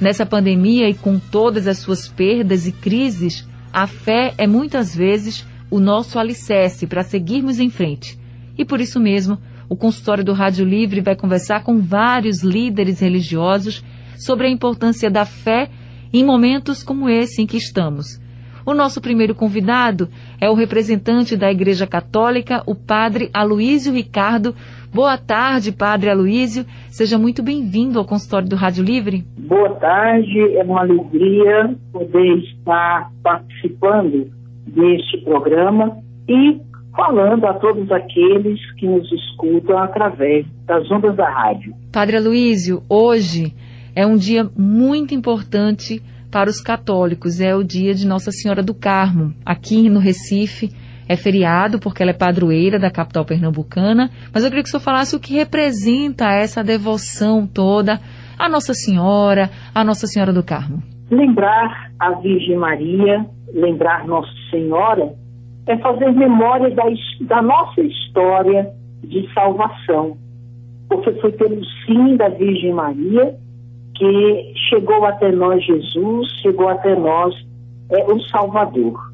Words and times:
Nessa 0.00 0.24
pandemia 0.24 0.88
e 0.88 0.94
com 0.94 1.18
todas 1.18 1.66
as 1.66 1.78
suas 1.78 2.06
perdas 2.06 2.68
e 2.68 2.72
crises, 2.72 3.48
a 3.72 3.88
fé 3.88 4.32
é 4.38 4.46
muitas 4.46 4.94
vezes 4.94 5.44
o 5.68 5.80
nosso 5.80 6.18
alicerce 6.18 6.86
para 6.86 7.02
seguirmos 7.02 7.58
em 7.58 7.68
frente. 7.68 8.16
E 8.56 8.64
por 8.64 8.80
isso 8.80 9.00
mesmo, 9.00 9.38
o 9.68 9.76
consultório 9.76 10.24
do 10.24 10.32
Rádio 10.32 10.64
Livre 10.64 11.00
vai 11.00 11.16
conversar 11.16 11.62
com 11.62 11.80
vários 11.80 12.42
líderes 12.42 13.00
religiosos 13.00 13.82
sobre 14.16 14.46
a 14.46 14.50
importância 14.50 15.10
da 15.10 15.24
fé 15.24 15.68
em 16.12 16.24
momentos 16.24 16.82
como 16.82 17.08
esse 17.08 17.42
em 17.42 17.46
que 17.46 17.56
estamos. 17.56 18.20
O 18.64 18.74
nosso 18.74 19.00
primeiro 19.00 19.34
convidado 19.34 20.10
é 20.38 20.50
o 20.50 20.54
representante 20.54 21.36
da 21.36 21.50
Igreja 21.50 21.86
Católica, 21.86 22.62
o 22.66 22.74
padre 22.74 23.30
Aloísio 23.32 23.94
Ricardo. 23.94 24.54
Boa 24.92 25.18
tarde, 25.18 25.70
padre 25.70 26.10
Aloísio. 26.10 26.64
Seja 26.90 27.18
muito 27.18 27.42
bem-vindo 27.42 27.98
ao 27.98 28.04
consultório 28.04 28.48
do 28.48 28.56
Rádio 28.56 28.82
Livre. 28.82 29.24
Boa 29.36 29.74
tarde, 29.74 30.56
é 30.56 30.62
uma 30.62 30.80
alegria 30.80 31.76
poder 31.92 32.38
estar 32.38 33.10
participando 33.22 34.30
deste 34.66 35.18
programa 35.18 35.98
e 36.28 36.58
falando 36.96 37.44
a 37.46 37.54
todos 37.54 37.90
aqueles 37.92 38.58
que 38.76 38.86
nos 38.86 39.10
escutam 39.12 39.78
através 39.78 40.46
das 40.64 40.90
ondas 40.90 41.14
da 41.14 41.28
rádio. 41.28 41.74
Padre 41.92 42.16
Aloísio, 42.16 42.82
hoje 42.88 43.54
é 43.94 44.06
um 44.06 44.16
dia 44.16 44.48
muito 44.56 45.14
importante 45.14 46.02
para 46.30 46.48
os 46.48 46.60
católicos. 46.60 47.40
É 47.40 47.54
o 47.54 47.62
dia 47.62 47.94
de 47.94 48.06
Nossa 48.06 48.30
Senhora 48.30 48.62
do 48.62 48.74
Carmo. 48.74 49.34
Aqui 49.44 49.88
no 49.88 50.00
Recife 50.00 50.70
é 51.08 51.16
feriado 51.16 51.78
porque 51.78 52.02
ela 52.02 52.10
é 52.10 52.14
padroeira 52.14 52.78
da 52.78 52.90
capital 52.90 53.24
pernambucana. 53.24 54.10
Mas 54.32 54.44
eu 54.44 54.50
queria 54.50 54.62
que 54.62 54.68
o 54.68 54.70
senhor 54.70 54.82
falasse 54.82 55.16
o 55.16 55.20
que 55.20 55.34
representa 55.34 56.30
essa 56.30 56.62
devoção 56.62 57.46
toda 57.46 57.98
à 58.38 58.48
Nossa 58.48 58.74
Senhora, 58.74 59.50
à 59.74 59.82
Nossa 59.82 60.06
Senhora 60.06 60.32
do 60.32 60.42
Carmo. 60.42 60.82
Lembrar 61.10 61.90
a 61.98 62.12
Virgem 62.12 62.56
Maria, 62.56 63.24
lembrar 63.54 64.06
Nossa 64.06 64.30
Senhora, 64.50 65.14
é 65.66 65.76
fazer 65.78 66.12
memória 66.12 66.70
da, 66.74 66.84
da 67.22 67.42
nossa 67.42 67.80
história 67.80 68.70
de 69.02 69.32
salvação. 69.32 70.16
Porque 70.88 71.12
foi 71.20 71.32
pelo 71.32 71.60
sim 71.86 72.16
da 72.16 72.28
Virgem 72.28 72.72
Maria 72.72 73.34
que 73.94 74.54
chegou 74.68 75.04
até 75.04 75.32
nós 75.32 75.62
Jesus, 75.64 76.28
chegou 76.40 76.68
até 76.68 76.94
nós 76.94 77.34
é, 77.90 78.04
o 78.04 78.20
Salvador. 78.28 79.12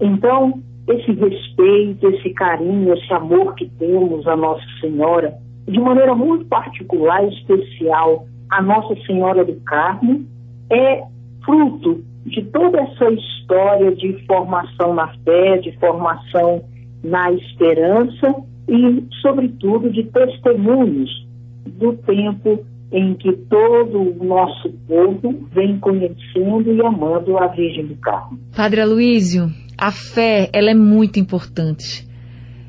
Então, 0.00 0.60
esse 0.88 1.12
respeito, 1.12 2.08
esse 2.08 2.30
carinho, 2.30 2.94
esse 2.94 3.12
amor 3.12 3.54
que 3.54 3.68
temos 3.78 4.26
a 4.26 4.36
Nossa 4.36 4.64
Senhora, 4.80 5.34
de 5.66 5.80
maneira 5.80 6.14
muito 6.14 6.44
particular 6.46 7.24
e 7.24 7.34
especial, 7.34 8.26
a 8.50 8.62
Nossa 8.62 8.94
Senhora 9.04 9.44
do 9.44 9.54
Carmo, 9.62 10.24
é 10.70 11.02
fruto 11.44 12.04
de 12.24 12.42
toda 12.44 12.80
essa 12.80 13.10
história 13.10 13.94
de 13.94 14.12
formação 14.26 14.94
na 14.94 15.08
fé, 15.24 15.58
de 15.58 15.72
formação 15.78 16.62
na 17.02 17.32
esperança 17.32 18.34
e, 18.68 19.04
sobretudo, 19.22 19.90
de 19.90 20.04
testemunhos 20.04 21.26
do 21.66 21.92
tempo 21.94 22.64
em 22.92 23.14
que 23.14 23.32
todo 23.32 24.20
o 24.20 24.24
nosso 24.24 24.70
povo 24.88 25.46
vem 25.52 25.78
conhecendo 25.78 26.72
e 26.72 26.80
amando 26.84 27.36
a 27.36 27.48
Virgem 27.48 27.86
do 27.86 27.96
Carmo. 27.96 28.38
Padre 28.56 28.80
Aloísio, 28.80 29.50
a 29.76 29.90
fé, 29.90 30.48
ela 30.52 30.70
é 30.70 30.74
muito 30.74 31.18
importante. 31.18 32.06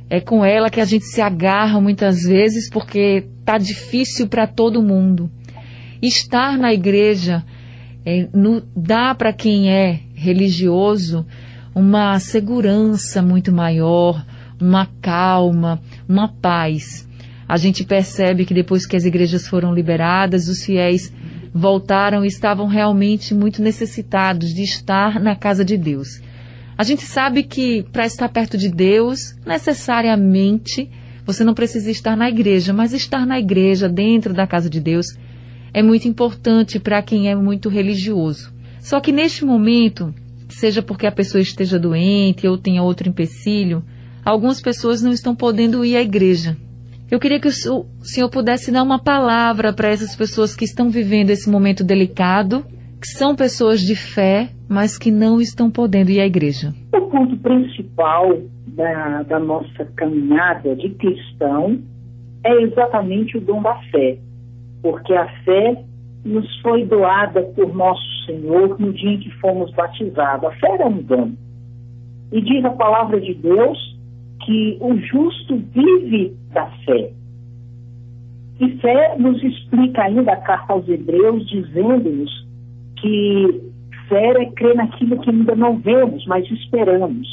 É 0.09 0.21
com 0.21 0.43
ela 0.43 0.69
que 0.69 0.79
a 0.79 0.85
gente 0.85 1.05
se 1.05 1.21
agarra 1.21 1.81
muitas 1.81 2.23
vezes 2.23 2.69
porque 2.69 3.25
tá 3.43 3.57
difícil 3.57 4.27
para 4.27 4.47
todo 4.47 4.81
mundo. 4.81 5.29
Estar 6.01 6.57
na 6.57 6.73
igreja 6.73 7.43
é, 8.05 8.27
no, 8.33 8.61
dá 8.75 9.13
para 9.13 9.33
quem 9.33 9.71
é 9.71 9.99
religioso 10.13 11.25
uma 11.75 12.19
segurança 12.19 13.21
muito 13.21 13.51
maior, 13.51 14.25
uma 14.59 14.87
calma, 15.01 15.81
uma 16.07 16.27
paz 16.27 17.07
a 17.47 17.55
gente 17.55 17.85
percebe 17.85 18.45
que 18.45 18.53
depois 18.53 18.85
que 18.85 18.95
as 18.95 19.05
igrejas 19.05 19.47
foram 19.47 19.73
liberadas, 19.73 20.49
os 20.49 20.63
fiéis 20.63 21.13
voltaram 21.53 22.25
e 22.25 22.27
estavam 22.27 22.67
realmente 22.67 23.33
muito 23.33 23.61
necessitados 23.61 24.53
de 24.53 24.63
estar 24.63 25.19
na 25.19 25.35
casa 25.35 25.63
de 25.63 25.77
Deus. 25.77 26.21
A 26.77 26.83
gente 26.83 27.03
sabe 27.03 27.41
que 27.41 27.83
para 27.91 28.05
estar 28.05 28.29
perto 28.29 28.55
de 28.55 28.69
Deus, 28.69 29.35
necessariamente, 29.43 30.87
você 31.25 31.43
não 31.43 31.55
precisa 31.55 31.89
estar 31.89 32.15
na 32.15 32.29
igreja, 32.29 32.71
mas 32.71 32.93
estar 32.93 33.25
na 33.25 33.39
igreja, 33.39 33.89
dentro 33.89 34.31
da 34.31 34.45
casa 34.45 34.69
de 34.69 34.79
Deus, 34.79 35.07
é 35.73 35.81
muito 35.81 36.07
importante 36.07 36.79
para 36.79 37.01
quem 37.01 37.29
é 37.29 37.35
muito 37.35 37.67
religioso. 37.67 38.53
Só 38.79 38.99
que 38.99 39.11
neste 39.11 39.43
momento, 39.43 40.13
seja 40.49 40.83
porque 40.83 41.07
a 41.07 41.11
pessoa 41.11 41.41
esteja 41.41 41.79
doente 41.79 42.47
ou 42.47 42.59
tenha 42.59 42.83
outro 42.83 43.09
empecilho, 43.09 43.83
algumas 44.23 44.61
pessoas 44.61 45.01
não 45.01 45.11
estão 45.11 45.35
podendo 45.35 45.83
ir 45.83 45.97
à 45.97 46.01
igreja. 46.01 46.55
Eu 47.09 47.19
queria 47.19 47.39
que 47.39 47.47
o 47.47 47.85
senhor 48.03 48.29
pudesse 48.29 48.71
dar 48.71 48.83
uma 48.83 48.99
palavra 48.99 49.73
para 49.73 49.89
essas 49.89 50.15
pessoas 50.15 50.55
que 50.55 50.65
estão 50.65 50.91
vivendo 50.91 51.31
esse 51.31 51.49
momento 51.49 51.83
delicado, 51.83 52.63
que 52.99 53.07
são 53.07 53.35
pessoas 53.35 53.81
de 53.81 53.95
fé, 53.95 54.49
mas 54.67 54.97
que 54.97 55.11
não 55.11 55.39
estão 55.39 55.69
podendo 55.69 56.09
ir 56.09 56.19
à 56.19 56.25
igreja. 56.25 56.73
O 56.93 57.01
ponto 57.09 57.37
principal 57.37 58.37
da, 58.67 59.23
da 59.23 59.39
nossa 59.39 59.85
caminhada 59.95 60.75
de 60.75 60.89
cristão 60.89 61.79
é 62.43 62.61
exatamente 62.63 63.37
o 63.37 63.41
dom 63.41 63.61
da 63.61 63.75
fé, 63.91 64.17
porque 64.81 65.13
a 65.13 65.27
fé 65.43 65.83
nos 66.25 66.59
foi 66.61 66.85
doada 66.85 67.41
por 67.55 67.73
nosso 67.75 68.25
Senhor 68.25 68.79
no 68.79 68.91
dia 68.93 69.11
em 69.11 69.19
que 69.19 69.31
fomos 69.39 69.71
batizados. 69.73 70.49
A 70.49 70.51
fé 70.53 70.77
é 70.79 70.85
um 70.85 71.01
dom. 71.01 71.31
E 72.31 72.41
diz 72.41 72.63
a 72.65 72.71
palavra 72.71 73.21
de 73.21 73.33
Deus 73.35 73.77
que 74.45 74.77
o 74.81 74.97
justo 74.97 75.57
vive 75.73 76.35
da 76.51 76.65
fé. 76.85 77.11
E 78.59 78.77
fé 78.77 79.15
nos 79.17 79.41
explica 79.43 80.03
ainda 80.03 80.33
a 80.33 80.37
carta 80.37 80.73
aos 80.73 80.87
Hebreus, 80.87 81.47
dizendo-nos 81.47 82.46
que 83.01 83.61
fé 84.07 84.29
é 84.41 84.45
crer 84.51 84.75
naquilo 84.75 85.19
que 85.19 85.29
ainda 85.29 85.55
não 85.55 85.77
vemos, 85.77 86.25
mas 86.27 86.49
esperamos. 86.51 87.27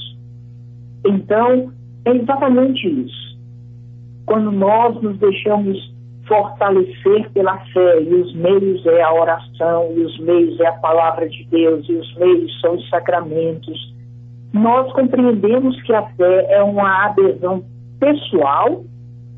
Então, 1.06 1.72
é 2.04 2.10
exatamente 2.10 2.86
isso. 2.88 3.38
Quando 4.26 4.50
nós 4.50 5.00
nos 5.02 5.18
deixamos 5.18 5.78
fortalecer 6.26 7.30
pela 7.32 7.58
fé, 7.66 8.02
e 8.02 8.14
os 8.14 8.34
meios 8.34 8.84
é 8.86 9.02
a 9.02 9.12
oração, 9.12 9.92
e 9.94 10.00
os 10.00 10.18
meios 10.20 10.58
é 10.60 10.66
a 10.66 10.72
palavra 10.72 11.28
de 11.28 11.44
Deus, 11.50 11.86
e 11.88 11.92
os 11.92 12.16
meios 12.16 12.60
são 12.60 12.74
os 12.74 12.88
sacramentos, 12.88 13.94
nós 14.52 14.90
compreendemos 14.92 15.80
que 15.82 15.92
a 15.92 16.02
fé 16.02 16.46
é 16.48 16.62
uma 16.62 17.06
adesão 17.06 17.64
pessoal, 17.98 18.84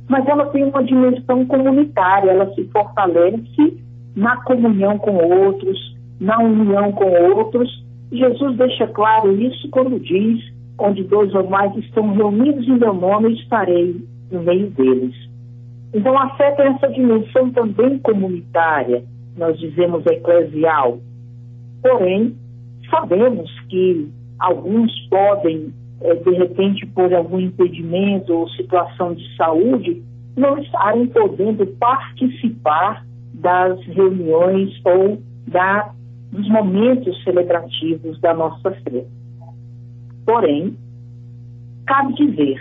mas 0.08 0.26
ela 0.28 0.46
tem 0.46 0.64
uma 0.64 0.84
dimensão 0.84 1.44
comunitária, 1.46 2.30
ela 2.30 2.54
se 2.54 2.64
fortalece 2.68 3.82
na 4.14 4.36
comunhão 4.42 4.98
com 4.98 5.16
outros, 5.16 5.95
na 6.20 6.38
união 6.38 6.92
com 6.92 7.10
outros. 7.34 7.68
Jesus 8.12 8.56
deixa 8.56 8.86
claro 8.86 9.40
isso 9.40 9.68
quando 9.70 9.98
diz: 10.00 10.42
onde 10.78 11.04
dois 11.04 11.34
ou 11.34 11.48
mais 11.48 11.74
estão 11.76 12.12
reunidos 12.12 12.66
em 12.68 12.78
meu 12.78 12.94
nome, 12.94 13.34
estarei 13.34 13.96
no 14.30 14.42
meio 14.42 14.70
deles. 14.70 15.14
Então 15.94 16.18
a 16.18 16.30
fé 16.36 16.50
tem 16.52 16.66
essa 16.66 16.88
dimensão 16.88 17.50
também 17.50 17.98
comunitária, 17.98 19.04
nós 19.36 19.58
dizemos 19.58 20.04
eclesial. 20.06 20.98
Porém, 21.82 22.34
sabemos 22.90 23.50
que 23.68 24.10
Alguns 24.38 24.92
podem, 25.08 25.72
é, 26.02 26.14
de 26.14 26.30
repente, 26.30 26.86
por 26.86 27.12
algum 27.14 27.40
impedimento 27.40 28.32
ou 28.32 28.48
situação 28.50 29.14
de 29.14 29.36
saúde, 29.36 30.02
não 30.36 30.58
estarem 30.58 31.06
podendo 31.06 31.66
participar 31.78 33.04
das 33.32 33.80
reuniões 33.86 34.78
ou 34.84 35.18
da, 35.48 35.90
dos 36.36 36.48
momentos 36.48 37.22
celebrativos 37.24 38.20
da 38.20 38.34
nossa 38.34 38.70
fé. 38.70 39.04
Porém, 40.26 40.76
cabe 41.86 42.14
dizer, 42.14 42.60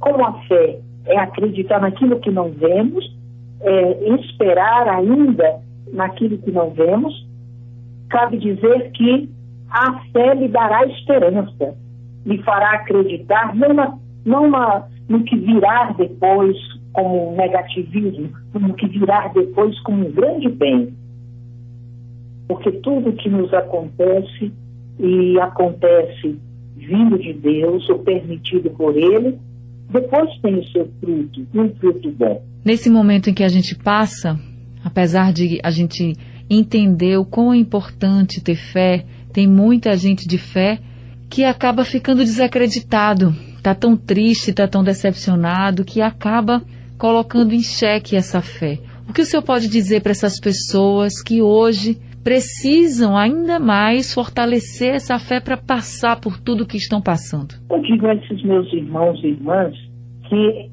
como 0.00 0.24
a 0.24 0.32
fé 0.44 0.78
é 1.06 1.18
acreditar 1.18 1.80
naquilo 1.80 2.18
que 2.20 2.30
não 2.30 2.50
vemos, 2.52 3.04
é 3.60 4.14
esperar 4.14 4.88
ainda 4.88 5.60
naquilo 5.92 6.38
que 6.38 6.50
não 6.50 6.70
vemos, 6.70 7.26
cabe 8.08 8.38
dizer 8.38 8.90
que 8.92 9.28
a 9.70 10.00
fé 10.12 10.34
lhe 10.34 10.48
dará 10.48 10.86
esperança, 10.86 11.76
lhe 12.24 12.38
fará 12.42 12.72
acreditar 12.72 13.54
não, 13.54 13.72
na, 13.74 13.98
não 14.24 14.50
na, 14.50 14.86
no 15.08 15.22
que 15.24 15.36
virá 15.36 15.94
depois 15.98 16.56
como 16.92 17.34
negativismo, 17.36 18.30
no 18.54 18.74
que 18.74 18.86
virá 18.86 19.28
depois 19.28 19.78
como 19.80 20.06
um 20.06 20.12
grande 20.12 20.48
bem. 20.48 20.94
Porque 22.52 22.70
tudo 22.70 23.14
que 23.14 23.30
nos 23.30 23.50
acontece 23.54 24.52
e 25.00 25.40
acontece 25.40 26.38
vindo 26.76 27.18
de 27.18 27.32
Deus 27.32 27.88
ou 27.88 28.00
permitido 28.00 28.68
por 28.72 28.94
Ele, 28.94 29.38
depois 29.88 30.28
tem 30.42 30.58
o 30.58 30.64
seu 30.68 30.86
fruto, 31.00 31.46
um 31.54 31.70
fruto 31.76 32.10
bom. 32.10 32.44
Nesse 32.62 32.90
momento 32.90 33.30
em 33.30 33.34
que 33.34 33.42
a 33.42 33.48
gente 33.48 33.74
passa, 33.74 34.38
apesar 34.84 35.32
de 35.32 35.60
a 35.62 35.70
gente 35.70 36.14
entender 36.50 37.16
o 37.16 37.24
quão 37.24 37.54
é 37.54 37.56
importante 37.56 38.44
ter 38.44 38.56
fé, 38.56 39.06
tem 39.32 39.48
muita 39.48 39.96
gente 39.96 40.28
de 40.28 40.36
fé 40.36 40.78
que 41.30 41.44
acaba 41.44 41.86
ficando 41.86 42.22
desacreditado, 42.22 43.34
está 43.56 43.74
tão 43.74 43.96
triste, 43.96 44.50
está 44.50 44.68
tão 44.68 44.84
decepcionado, 44.84 45.86
que 45.86 46.02
acaba 46.02 46.62
colocando 46.98 47.54
em 47.54 47.62
xeque 47.62 48.14
essa 48.14 48.42
fé. 48.42 48.78
O 49.08 49.12
que 49.14 49.22
o 49.22 49.24
senhor 49.24 49.42
pode 49.42 49.68
dizer 49.68 50.02
para 50.02 50.12
essas 50.12 50.38
pessoas 50.38 51.22
que 51.22 51.40
hoje 51.40 51.98
precisam 52.22 53.16
ainda 53.16 53.58
mais 53.58 54.14
fortalecer 54.14 54.94
essa 54.94 55.18
fé 55.18 55.40
para 55.40 55.56
passar 55.56 56.20
por 56.20 56.38
tudo 56.40 56.66
que 56.66 56.76
estão 56.76 57.00
passando? 57.00 57.54
Eu 57.70 57.80
digo 57.82 58.06
a 58.06 58.14
esses 58.14 58.42
meus 58.42 58.72
irmãos 58.72 59.22
e 59.22 59.28
irmãs 59.28 59.74
que 60.28 60.70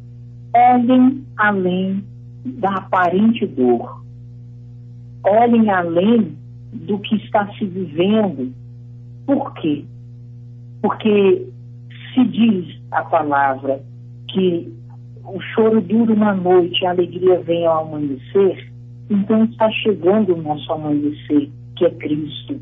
olhem 0.56 1.24
além 1.38 2.04
da 2.46 2.70
aparente 2.76 3.46
dor. 3.46 4.04
Olhem 5.26 5.70
além 5.70 6.38
do 6.72 7.00
que 7.00 7.16
está 7.18 7.48
se 7.54 7.66
vivendo. 7.66 8.54
Por 9.26 9.54
quê? 9.56 9.86
Porque 10.82 11.48
se 12.14 12.24
diz 12.26 12.80
a 12.92 13.04
palavra 13.04 13.82
que 14.30 14.72
o 15.26 15.40
choro 15.54 15.82
dura 15.82 16.14
uma 16.14 16.34
noite, 16.34 16.86
a 16.86 16.92
alegria 16.92 17.40
vem 17.42 17.66
ao 17.66 17.86
amanhecer, 17.86 18.72
então 19.10 19.44
está 19.46 19.70
chegando 19.72 20.36
o 20.36 20.42
nosso 20.42 20.72
amanhecer, 20.72 21.50
que 21.76 21.86
é 21.86 21.90
Cristo. 21.90 22.60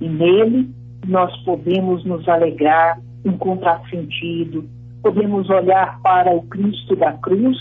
E 0.00 0.08
nele 0.08 0.70
nós 1.06 1.36
podemos 1.44 2.04
nos 2.04 2.26
alegrar, 2.28 2.98
encontrar 3.24 3.82
sentido, 3.90 4.64
podemos 5.02 5.50
olhar 5.50 6.00
para 6.00 6.34
o 6.34 6.42
Cristo 6.42 6.96
da 6.96 7.12
cruz 7.14 7.56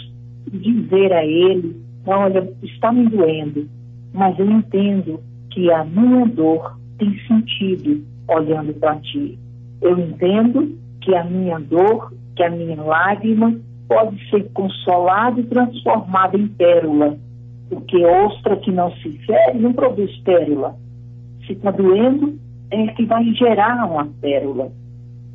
e 0.51 0.57
dizer 0.57 1.11
a 1.11 1.25
Ele: 1.25 1.75
Olha, 2.05 2.51
está 2.63 2.91
me 2.91 3.07
doendo, 3.09 3.67
mas 4.13 4.37
eu 4.39 4.49
entendo 4.49 5.19
que 5.51 5.71
a 5.71 5.83
minha 5.83 6.25
dor 6.27 6.77
tem 6.97 7.17
sentido 7.27 8.03
olhando 8.27 8.73
para 8.75 8.95
Ti. 8.97 9.37
Eu 9.81 9.99
entendo 9.99 10.77
que 11.01 11.15
a 11.15 11.23
minha 11.23 11.59
dor, 11.59 12.13
que 12.35 12.43
a 12.43 12.49
minha 12.49 12.81
lágrima 12.81 13.55
pode 13.87 14.29
ser 14.29 14.49
consolada 14.53 15.39
e 15.41 15.43
transformada 15.43 16.37
em 16.37 16.47
pérola, 16.47 17.17
porque 17.71 18.05
ostra 18.05 18.57
que 18.57 18.69
não 18.69 18.91
se 18.97 19.17
fere 19.25 19.57
não 19.57 19.71
produz 19.71 20.13
pérola. 20.23 20.75
Se 21.47 21.53
está 21.53 21.71
doendo, 21.71 22.37
é 22.69 22.87
que 22.87 23.05
vai 23.05 23.23
gerar 23.33 23.89
uma 23.89 24.05
pérola. 24.19 24.69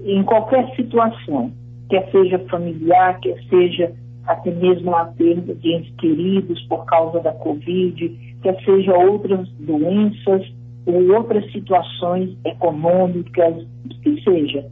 Em 0.04 0.22
qualquer 0.22 0.68
situação 0.76 1.50
quer 1.88 2.10
seja 2.10 2.38
familiar, 2.50 3.18
quer 3.20 3.42
seja 3.48 3.90
até 4.26 4.50
mesmo 4.50 4.94
a 4.94 5.06
perda 5.06 5.54
de 5.54 5.72
entes 5.72 5.94
queridos 5.96 6.60
por 6.64 6.84
causa 6.84 7.20
da 7.20 7.32
Covid, 7.32 8.36
quer 8.42 8.62
seja 8.64 8.92
outras 8.94 9.48
doenças 9.60 10.46
ou 10.84 11.14
outras 11.14 11.50
situações 11.52 12.36
econômicas, 12.44 13.66
que 14.02 14.22
seja. 14.22 14.66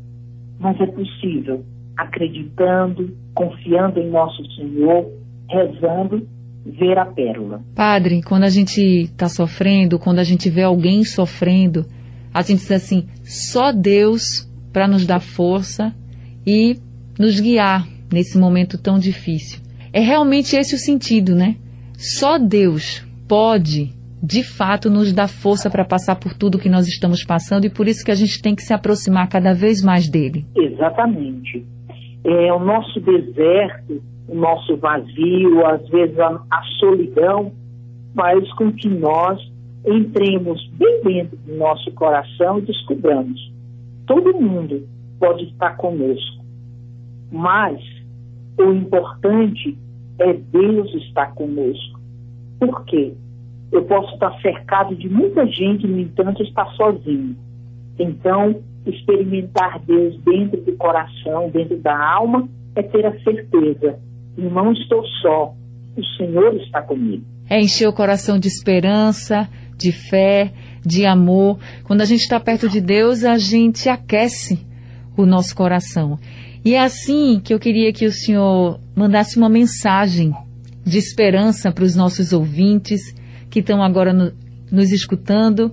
Mas 0.61 0.78
é 0.81 0.87
possível, 0.87 1.64
acreditando, 1.96 3.16
confiando 3.34 4.00
em 4.00 4.11
nosso 4.11 4.44
Senhor, 4.52 5.06
rezando, 5.49 6.26
ver 6.64 6.99
a 6.99 7.05
pérola. 7.05 7.62
Padre, 7.75 8.22
quando 8.22 8.44
a 8.44 8.49
gente 8.49 8.81
está 8.81 9.28
sofrendo, 9.28 9.99
quando 9.99 10.19
a 10.19 10.25
gente 10.25 10.49
vê 10.49 10.62
alguém 10.62 11.05
sofrendo, 11.05 11.84
a 12.32 12.43
gente 12.43 12.61
diz 12.61 12.72
assim: 12.72 13.06
só 13.22 13.72
Deus 13.72 14.49
para 14.72 14.88
nos 14.88 15.06
dar 15.06 15.20
força 15.20 15.94
e 16.46 16.76
nos 17.19 17.38
guiar 17.38 17.87
nesse 18.12 18.38
momento 18.38 18.76
tão 18.76 18.99
difícil. 18.99 19.61
É 19.93 20.00
realmente 20.00 20.56
esse 20.56 20.75
o 20.75 20.78
sentido, 20.78 21.34
né? 21.34 21.56
Só 21.96 22.38
Deus 22.38 23.06
pode, 23.28 23.93
de 24.22 24.43
fato, 24.43 24.90
nos 24.90 25.12
dar 25.12 25.28
força 25.28 25.70
para 25.70 25.84
passar 25.84 26.16
por 26.16 26.34
tudo 26.34 26.58
que 26.58 26.69
nós 26.69 26.88
estamos 26.88 27.25
passando 27.25 27.66
e 27.66 27.70
por 27.70 27.87
isso 27.87 28.05
que 28.05 28.11
a 28.11 28.16
gente 28.16 28.43
tem 28.43 28.55
que 28.55 28.62
se 28.62 28.75
aproximar 28.75 29.28
cada 29.28 29.55
vez 29.55 29.82
mais 29.82 30.08
dele. 30.08 30.44
Exatamente. 30.56 31.64
É 32.25 32.52
o 32.52 32.58
nosso 32.58 33.00
deserto, 33.00 34.02
o 34.29 34.35
nosso 34.35 34.76
vazio, 34.76 35.67
às 35.67 35.87
vezes 35.88 36.19
a, 36.19 36.41
a 36.50 36.62
solidão, 36.79 37.53
faz 38.15 38.50
com 38.55 38.73
que 38.73 38.88
nós 38.88 39.41
entremos 39.87 40.67
bem 40.73 41.03
dentro 41.03 41.37
do 41.38 41.56
nosso 41.56 41.91
coração 41.93 42.59
e 42.59 42.62
descobramos. 42.62 43.53
Todo 44.06 44.41
mundo 44.41 44.87
pode 45.19 45.44
estar 45.44 45.76
conosco 45.76 46.44
mas 47.35 47.81
o 48.56 48.73
importante 48.73 49.76
é 50.21 50.32
Deus 50.32 50.94
estar 50.94 51.35
conosco. 51.35 51.99
Por 52.61 52.85
quê? 52.85 53.12
Eu 53.73 53.85
posso 53.87 54.15
estar 54.15 54.41
cercado 54.41 54.94
de 54.94 55.09
muita 55.09 55.44
gente, 55.49 55.85
no 55.85 55.99
entanto, 55.99 56.44
estar 56.44 56.67
sozinho. 56.76 57.37
Então, 57.99 58.62
experimentar 58.87 59.81
Deus 59.81 60.17
dentro 60.21 60.61
do 60.61 60.76
coração, 60.76 61.50
dentro 61.50 61.76
da 61.79 61.99
alma, 62.15 62.49
é 62.76 62.82
ter 62.82 63.05
a 63.05 63.21
certeza: 63.25 63.99
não 64.36 64.72
estou 64.72 65.04
só, 65.22 65.54
o 65.96 66.04
Senhor 66.16 66.54
está 66.56 66.82
comigo. 66.82 67.25
É 67.48 67.60
encher 67.60 67.88
o 67.88 67.92
coração 67.92 68.38
de 68.38 68.48
esperança, 68.48 69.48
de 69.76 69.92
fé, 69.92 70.52
de 70.84 71.04
amor. 71.04 71.58
Quando 71.84 72.00
a 72.00 72.04
gente 72.04 72.20
está 72.20 72.40
perto 72.40 72.69
de 72.69 72.81
Deus, 72.81 73.25
a 73.25 73.38
gente 73.38 73.88
aquece 73.88 74.58
o 75.16 75.25
nosso 75.25 75.54
coração. 75.54 76.19
E 76.64 76.75
é 76.75 76.81
assim 76.81 77.40
que 77.42 77.52
eu 77.52 77.58
queria 77.58 77.92
que 77.92 78.06
o 78.06 78.12
senhor 78.12 78.81
mandasse 78.96 79.36
uma 79.36 79.48
mensagem 79.48 80.34
de 80.84 80.98
esperança 80.98 81.70
para 81.70 81.84
os 81.84 81.94
nossos 81.94 82.32
ouvintes 82.32 83.14
que 83.50 83.60
estão 83.60 83.82
agora 83.82 84.12
no, 84.12 84.32
nos 84.70 84.90
escutando 84.90 85.73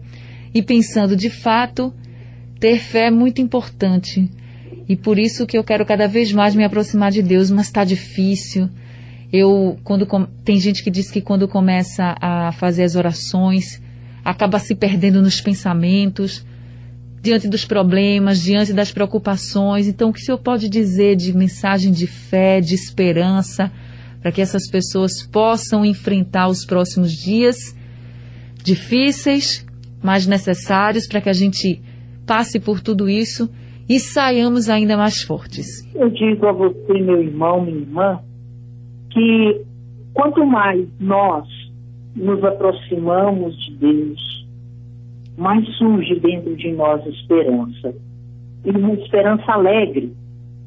e 0.53 0.61
pensando, 0.61 1.15
de 1.15 1.29
fato, 1.29 1.93
ter 2.59 2.77
fé 2.77 3.07
é 3.07 3.11
muito 3.11 3.41
importante. 3.41 4.29
E 4.87 4.95
por 4.95 5.17
isso 5.17 5.45
que 5.45 5.57
eu 5.57 5.63
quero 5.63 5.85
cada 5.85 6.07
vez 6.07 6.31
mais 6.31 6.55
me 6.55 6.63
aproximar 6.63 7.11
de 7.11 7.21
Deus, 7.21 7.49
mas 7.49 7.67
está 7.67 7.83
difícil. 7.83 8.69
Eu, 9.31 9.79
quando 9.83 10.05
tem 10.43 10.59
gente 10.59 10.83
que 10.83 10.91
diz 10.91 11.09
que 11.09 11.21
quando 11.21 11.47
começa 11.47 12.15
a 12.19 12.51
fazer 12.51 12.83
as 12.83 12.95
orações, 12.95 13.81
acaba 14.23 14.59
se 14.59 14.75
perdendo 14.75 15.21
nos 15.21 15.39
pensamentos, 15.39 16.45
diante 17.21 17.47
dos 17.47 17.63
problemas, 17.63 18.41
diante 18.41 18.73
das 18.73 18.91
preocupações. 18.91 19.87
Então, 19.87 20.09
o 20.09 20.13
que 20.13 20.21
o 20.21 20.25
senhor 20.25 20.39
pode 20.39 20.67
dizer 20.67 21.15
de 21.15 21.31
mensagem 21.33 21.91
de 21.91 22.07
fé, 22.07 22.59
de 22.59 22.75
esperança, 22.75 23.71
para 24.21 24.31
que 24.31 24.41
essas 24.41 24.69
pessoas 24.69 25.23
possam 25.23 25.85
enfrentar 25.85 26.47
os 26.47 26.65
próximos 26.65 27.13
dias 27.13 27.75
difíceis, 28.63 29.65
mas 30.01 30.27
necessários 30.27 31.07
para 31.07 31.21
que 31.21 31.29
a 31.29 31.33
gente 31.33 31.81
passe 32.25 32.59
por 32.59 32.79
tudo 32.79 33.09
isso 33.09 33.49
e 33.91 33.99
saiamos 33.99 34.69
ainda 34.69 34.95
mais 34.95 35.21
fortes? 35.21 35.85
Eu 35.93 36.09
digo 36.09 36.47
a 36.47 36.53
você, 36.53 36.93
meu 36.93 37.21
irmão, 37.21 37.61
minha 37.61 37.79
irmã, 37.79 38.19
que 39.09 39.65
quanto 40.13 40.45
mais 40.45 40.87
nós 40.97 41.45
nos 42.15 42.41
aproximamos 42.41 43.53
de 43.65 43.75
Deus, 43.75 44.47
mais 45.37 45.67
surge 45.75 46.17
dentro 46.21 46.55
de 46.55 46.71
nós 46.71 47.05
esperança. 47.05 47.93
E 48.63 48.69
uma 48.69 48.93
esperança 48.93 49.51
alegre, 49.51 50.13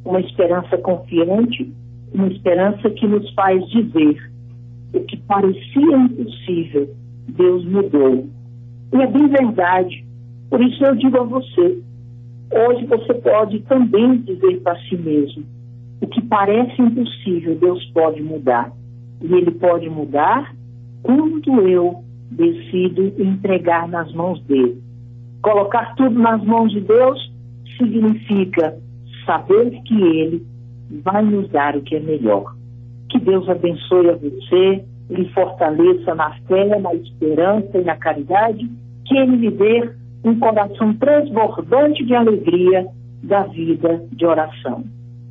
uma 0.05 0.21
esperança 0.21 0.77
confiante, 0.77 1.73
uma 2.13 2.27
esperança 2.29 2.91
que 2.91 3.07
nos 3.07 3.33
faz 3.33 3.67
dizer 3.71 4.31
o 4.93 5.01
que 5.01 5.17
parecia 5.23 5.97
impossível, 5.97 6.95
Deus 7.29 7.65
mudou. 7.65 8.29
E 8.93 8.97
é 8.97 9.07
bem 9.07 9.29
verdade. 9.29 10.05
Por 10.51 10.63
isso 10.63 10.85
eu 10.85 10.95
digo 10.95 11.19
a 11.19 11.25
você, 11.25 11.83
hoje 12.51 12.87
você 12.87 13.15
pode 13.15 13.61
também 13.61 14.19
dizer 14.19 14.61
para 14.61 14.79
si 14.83 14.97
mesmo, 14.97 15.45
o 16.01 16.07
que 16.07 16.21
parece 16.23 16.81
impossível, 16.81 17.57
Deus 17.57 17.85
pode 17.93 18.23
mudar. 18.23 18.73
E 19.23 19.33
Ele 19.33 19.51
pode 19.53 19.89
mudar 19.89 20.55
quando 21.03 21.69
eu 21.69 22.03
decido 22.31 23.13
entregar 23.19 23.89
nas 23.89 24.13
mãos 24.13 24.43
dele. 24.45 24.83
Colocar 25.43 25.95
tudo 25.95 26.19
nas 26.19 26.43
mãos 26.43 26.73
de 26.73 26.81
Deus 26.81 27.33
significa 27.77 28.77
saber 29.27 29.71
que 29.83 29.95
ele 29.95 30.47
vai 31.03 31.23
nos 31.23 31.49
dar 31.51 31.77
o 31.77 31.83
que 31.83 31.97
é 31.97 32.01
melhor. 32.01 32.55
Que 33.11 33.19
Deus 33.19 33.49
abençoe 33.49 34.11
a 34.11 34.17
você, 34.17 34.85
lhe 35.11 35.29
fortaleça 35.33 36.15
na 36.15 36.31
fé, 36.47 36.79
na 36.79 36.95
esperança 36.95 37.79
e 37.79 37.85
na 37.85 37.97
caridade, 37.97 38.69
que 39.07 39.17
ele 39.17 39.37
lhe 39.37 39.51
dê 39.51 39.91
um 40.25 40.39
coração 40.39 40.95
transbordante 40.95 42.05
de 42.05 42.15
alegria 42.15 42.87
da 43.23 43.43
vida 43.45 44.03
de 44.13 44.25
oração. 44.25 44.85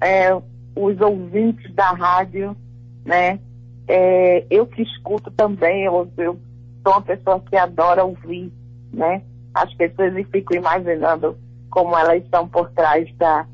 é, 0.00 0.34
os 0.74 1.00
ouvintes 1.00 1.72
da 1.74 1.90
rádio, 1.90 2.56
né? 3.04 3.38
É, 3.86 4.44
eu 4.50 4.66
que 4.66 4.82
escuto 4.82 5.30
também, 5.30 5.84
eu, 5.84 6.10
eu 6.16 6.38
sou 6.82 6.92
uma 6.92 7.02
pessoa 7.02 7.40
que 7.40 7.56
adora 7.56 8.04
ouvir, 8.04 8.52
né? 8.92 9.22
As 9.54 9.72
pessoas 9.74 10.16
e 10.16 10.24
fico 10.24 10.54
imaginando 10.56 11.36
como 11.70 11.96
elas 11.96 12.22
estão 12.22 12.48
por 12.48 12.70
trás 12.70 13.08
da, 13.16 13.46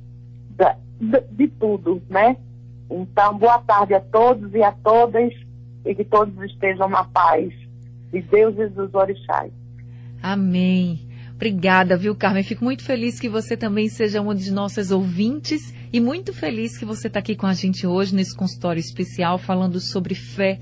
da 0.57 0.77
de, 1.00 1.21
de 1.33 1.49
tudo, 1.49 2.03
né? 2.09 2.37
Então, 2.91 3.37
boa 3.39 3.59
tarde 3.61 3.95
a 3.95 4.00
todos 4.00 4.55
e 4.55 4.62
a 4.62 4.73
todas 4.73 5.33
e 5.85 5.95
que 5.95 6.05
todos 6.05 6.35
estejam 6.50 6.89
na 6.89 7.05
paz 7.05 7.53
de 8.12 8.23
Deus 8.23 8.59
e 8.59 8.67
dos 8.69 8.95
orixás. 8.95 9.53
Amém. 10.23 11.10
Obrigada, 11.40 11.97
viu, 11.97 12.14
Carmen? 12.14 12.42
Fico 12.42 12.62
muito 12.62 12.85
feliz 12.85 13.18
que 13.18 13.26
você 13.26 13.56
também 13.56 13.88
seja 13.88 14.20
uma 14.20 14.35
de 14.35 14.52
nossas 14.52 14.90
ouvintes 14.90 15.73
e 15.90 15.99
muito 15.99 16.35
feliz 16.35 16.76
que 16.76 16.85
você 16.85 17.06
está 17.06 17.18
aqui 17.18 17.35
com 17.35 17.47
a 17.47 17.54
gente 17.54 17.87
hoje 17.87 18.14
nesse 18.14 18.37
consultório 18.37 18.78
especial 18.78 19.38
falando 19.38 19.80
sobre 19.80 20.14
fé, 20.14 20.61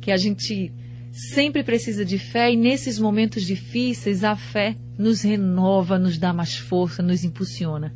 que 0.00 0.10
a 0.10 0.16
gente 0.16 0.72
sempre 1.12 1.62
precisa 1.62 2.04
de 2.04 2.18
fé 2.18 2.50
e 2.50 2.56
nesses 2.56 2.98
momentos 2.98 3.44
difíceis 3.44 4.24
a 4.24 4.34
fé 4.34 4.74
nos 4.98 5.22
renova, 5.22 6.00
nos 6.00 6.18
dá 6.18 6.32
mais 6.32 6.56
força, 6.56 7.00
nos 7.00 7.22
impulsiona. 7.22 7.94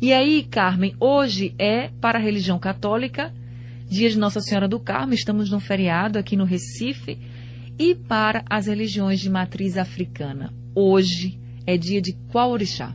E 0.00 0.12
aí, 0.12 0.44
Carmen, 0.44 0.94
hoje 1.00 1.56
é 1.58 1.90
para 2.00 2.20
a 2.20 2.22
religião 2.22 2.60
católica, 2.60 3.34
dia 3.90 4.08
de 4.08 4.16
Nossa 4.16 4.40
Senhora 4.40 4.68
do 4.68 4.78
Carmo, 4.78 5.12
estamos 5.12 5.50
num 5.50 5.58
feriado 5.58 6.20
aqui 6.20 6.36
no 6.36 6.44
Recife, 6.44 7.18
e 7.76 7.96
para 7.96 8.44
as 8.48 8.68
religiões 8.68 9.18
de 9.18 9.28
matriz 9.28 9.76
africana. 9.76 10.54
Hoje 10.72 11.47
é 11.68 11.76
dia 11.76 12.00
de 12.00 12.14
qual 12.32 12.50
orixá? 12.50 12.94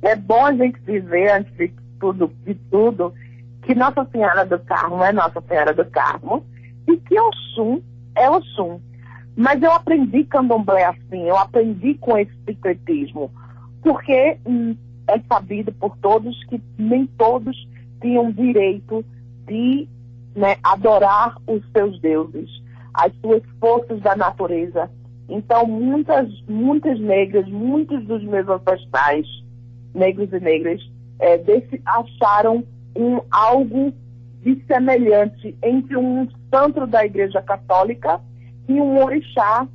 É 0.00 0.16
bom 0.16 0.46
a 0.46 0.54
gente 0.54 0.80
dizer, 0.80 1.30
antes 1.30 1.54
de 1.58 1.70
tudo, 2.00 2.32
de 2.46 2.54
tudo, 2.54 3.12
que 3.62 3.74
Nossa 3.74 4.02
Senhora 4.06 4.46
do 4.46 4.58
Carmo 4.60 5.04
é 5.04 5.12
Nossa 5.12 5.42
Senhora 5.46 5.74
do 5.74 5.84
Carmo 5.84 6.42
e 6.88 6.96
que 6.96 7.20
Oxum 7.20 7.82
é 8.14 8.30
Oxum. 8.30 8.80
Mas 9.36 9.62
eu 9.62 9.70
aprendi 9.72 10.24
candomblé 10.24 10.86
assim, 10.86 11.28
eu 11.28 11.36
aprendi 11.36 11.92
com 11.96 12.16
esse 12.16 12.32
secretismo, 12.46 13.30
porque 13.82 14.38
hum, 14.46 14.74
é 15.06 15.20
sabido 15.30 15.70
por 15.72 15.94
todos 15.98 16.42
que 16.44 16.62
nem 16.78 17.04
todos 17.18 17.68
tinham 18.00 18.32
direito 18.32 19.04
de 19.46 19.86
né, 20.34 20.56
adorar 20.62 21.36
os 21.46 21.62
seus 21.72 22.00
deuses, 22.00 22.48
as 22.94 23.12
suas 23.20 23.42
forças 23.60 24.00
da 24.00 24.16
natureza. 24.16 24.90
Então, 25.30 25.64
muitas, 25.64 26.28
muitas 26.48 26.98
negras, 26.98 27.48
muitos 27.48 28.04
dos 28.04 28.22
meus 28.24 28.48
ancestrais, 28.48 29.26
negros 29.94 30.32
e 30.32 30.40
negras, 30.40 30.80
é, 31.20 31.38
desse, 31.38 31.80
acharam 31.86 32.64
um, 32.96 33.20
algo 33.30 33.92
de 34.42 34.60
semelhante 34.66 35.56
entre 35.62 35.96
um 35.96 36.28
santo 36.52 36.86
da 36.86 37.04
Igreja 37.04 37.40
Católica 37.42 38.20
e 38.68 38.72
um 38.72 39.02
orixá 39.02 39.68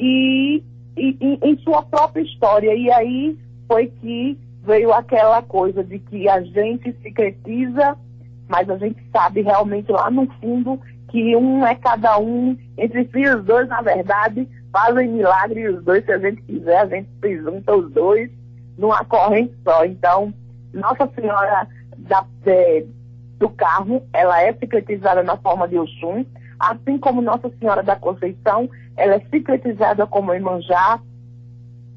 e, 0.00 0.62
e, 0.96 1.16
e 1.20 1.38
em 1.42 1.58
sua 1.58 1.82
própria 1.82 2.22
história. 2.22 2.74
E 2.74 2.90
aí 2.90 3.36
foi 3.68 3.88
que 4.00 4.38
veio 4.64 4.92
aquela 4.92 5.42
coisa 5.42 5.84
de 5.84 5.98
que 5.98 6.28
a 6.28 6.40
gente 6.40 6.94
secretiza, 7.02 7.96
mas 8.48 8.70
a 8.70 8.78
gente 8.78 9.02
sabe 9.12 9.42
realmente 9.42 9.90
lá 9.90 10.10
no 10.10 10.26
fundo 10.40 10.80
que 11.08 11.36
um 11.36 11.66
é 11.66 11.74
cada 11.74 12.18
um, 12.18 12.56
entre 12.78 13.04
si 13.12 13.28
os 13.28 13.44
dois, 13.44 13.68
na 13.68 13.82
verdade, 13.82 14.48
fazem 14.72 15.08
milagre 15.08 15.68
os 15.68 15.84
dois, 15.84 16.04
se 16.04 16.12
a 16.12 16.18
gente 16.18 16.42
quiser, 16.42 16.78
a 16.78 16.86
gente 16.86 17.08
se 17.20 17.36
junta 17.38 17.76
os 17.76 17.90
dois 17.92 18.30
numa 18.78 19.04
corrente 19.04 19.54
só. 19.62 19.84
Então, 19.84 20.32
Nossa 20.72 21.08
Senhora 21.14 21.68
da, 21.98 22.24
de, 22.42 22.86
do 23.38 23.48
Carmo, 23.50 24.02
ela 24.12 24.40
é 24.42 24.52
secretizada 24.54 25.22
na 25.22 25.36
forma 25.36 25.68
de 25.68 25.78
Oxum, 25.78 26.24
assim 26.58 26.98
como 26.98 27.20
Nossa 27.20 27.50
Senhora 27.58 27.82
da 27.82 27.96
Conceição, 27.96 28.68
ela 28.96 29.14
é 29.14 29.20
secretizada 29.30 30.06
como 30.06 30.32
Emanjá, 30.32 31.00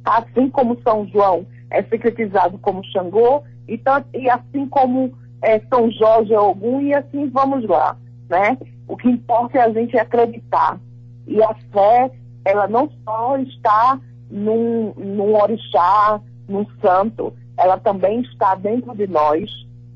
assim 0.06 0.50
como 0.50 0.80
São 0.84 1.08
João 1.08 1.46
é 1.70 1.84
secretizado 1.84 2.58
como 2.60 2.84
Xangô, 2.86 3.44
e, 3.68 3.78
tanto, 3.78 4.08
e 4.14 4.30
assim 4.30 4.68
como 4.68 5.14
é, 5.42 5.60
São 5.68 5.90
Jorge 5.92 6.34
é 6.34 6.40
Ogum, 6.40 6.82
e 6.82 6.94
assim 6.94 7.30
vamos 7.30 7.68
lá, 7.68 7.98
né? 8.30 8.58
O 8.88 8.96
que 8.96 9.10
importa 9.10 9.58
é 9.58 9.62
a 9.62 9.74
gente 9.74 9.98
acreditar. 9.98 10.80
E 11.28 11.42
a 11.42 11.54
fé, 11.74 12.12
ela 12.46 12.68
não 12.68 12.90
só 13.04 13.38
está 13.40 14.00
num, 14.30 14.94
num 14.96 15.36
orixá, 15.36 16.22
num 16.48 16.66
santo, 16.80 17.34
ela 17.58 17.78
também 17.80 18.22
está 18.22 18.56
dentro 18.56 18.96
de 18.96 19.08
nós, 19.08 19.50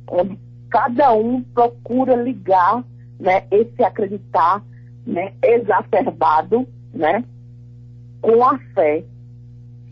onde 0.10 0.38
cada 0.70 1.14
um 1.14 1.42
procura 1.42 2.16
ligar 2.16 2.84
né, 3.20 3.44
esse 3.52 3.84
acreditar 3.84 4.64
né, 5.06 5.34
exacerbado 5.44 6.68
né, 6.94 7.24
com 8.22 8.44
a 8.44 8.58
fé, 8.74 9.04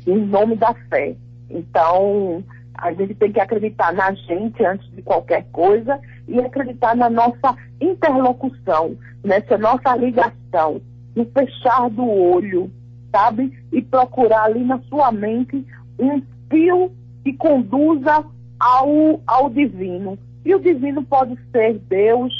em 0.05 0.17
nome 0.17 0.55
da 0.55 0.73
fé. 0.89 1.15
Então, 1.49 2.43
a 2.73 2.91
gente 2.93 3.15
tem 3.15 3.31
que 3.31 3.39
acreditar 3.39 3.93
na 3.93 4.13
gente 4.13 4.63
antes 4.63 4.89
de 4.91 5.01
qualquer 5.01 5.45
coisa 5.51 5.99
e 6.27 6.39
acreditar 6.39 6.95
na 6.95 7.09
nossa 7.09 7.55
interlocução, 7.81 8.95
nessa 9.23 9.57
nossa 9.57 9.95
ligação, 9.95 10.81
no 11.17 11.25
fechar 11.25 11.89
do 11.89 12.07
olho, 12.07 12.71
sabe? 13.11 13.51
E 13.71 13.81
procurar 13.81 14.43
ali 14.43 14.63
na 14.63 14.79
sua 14.81 15.11
mente 15.11 15.65
um 15.97 16.21
fio 16.47 16.91
que 17.23 17.33
conduza 17.33 18.23
ao, 18.59 19.19
ao 19.25 19.49
divino. 19.49 20.17
E 20.45 20.53
o 20.53 20.59
divino 20.59 21.03
pode 21.03 21.35
ser 21.51 21.79
Deus, 21.89 22.31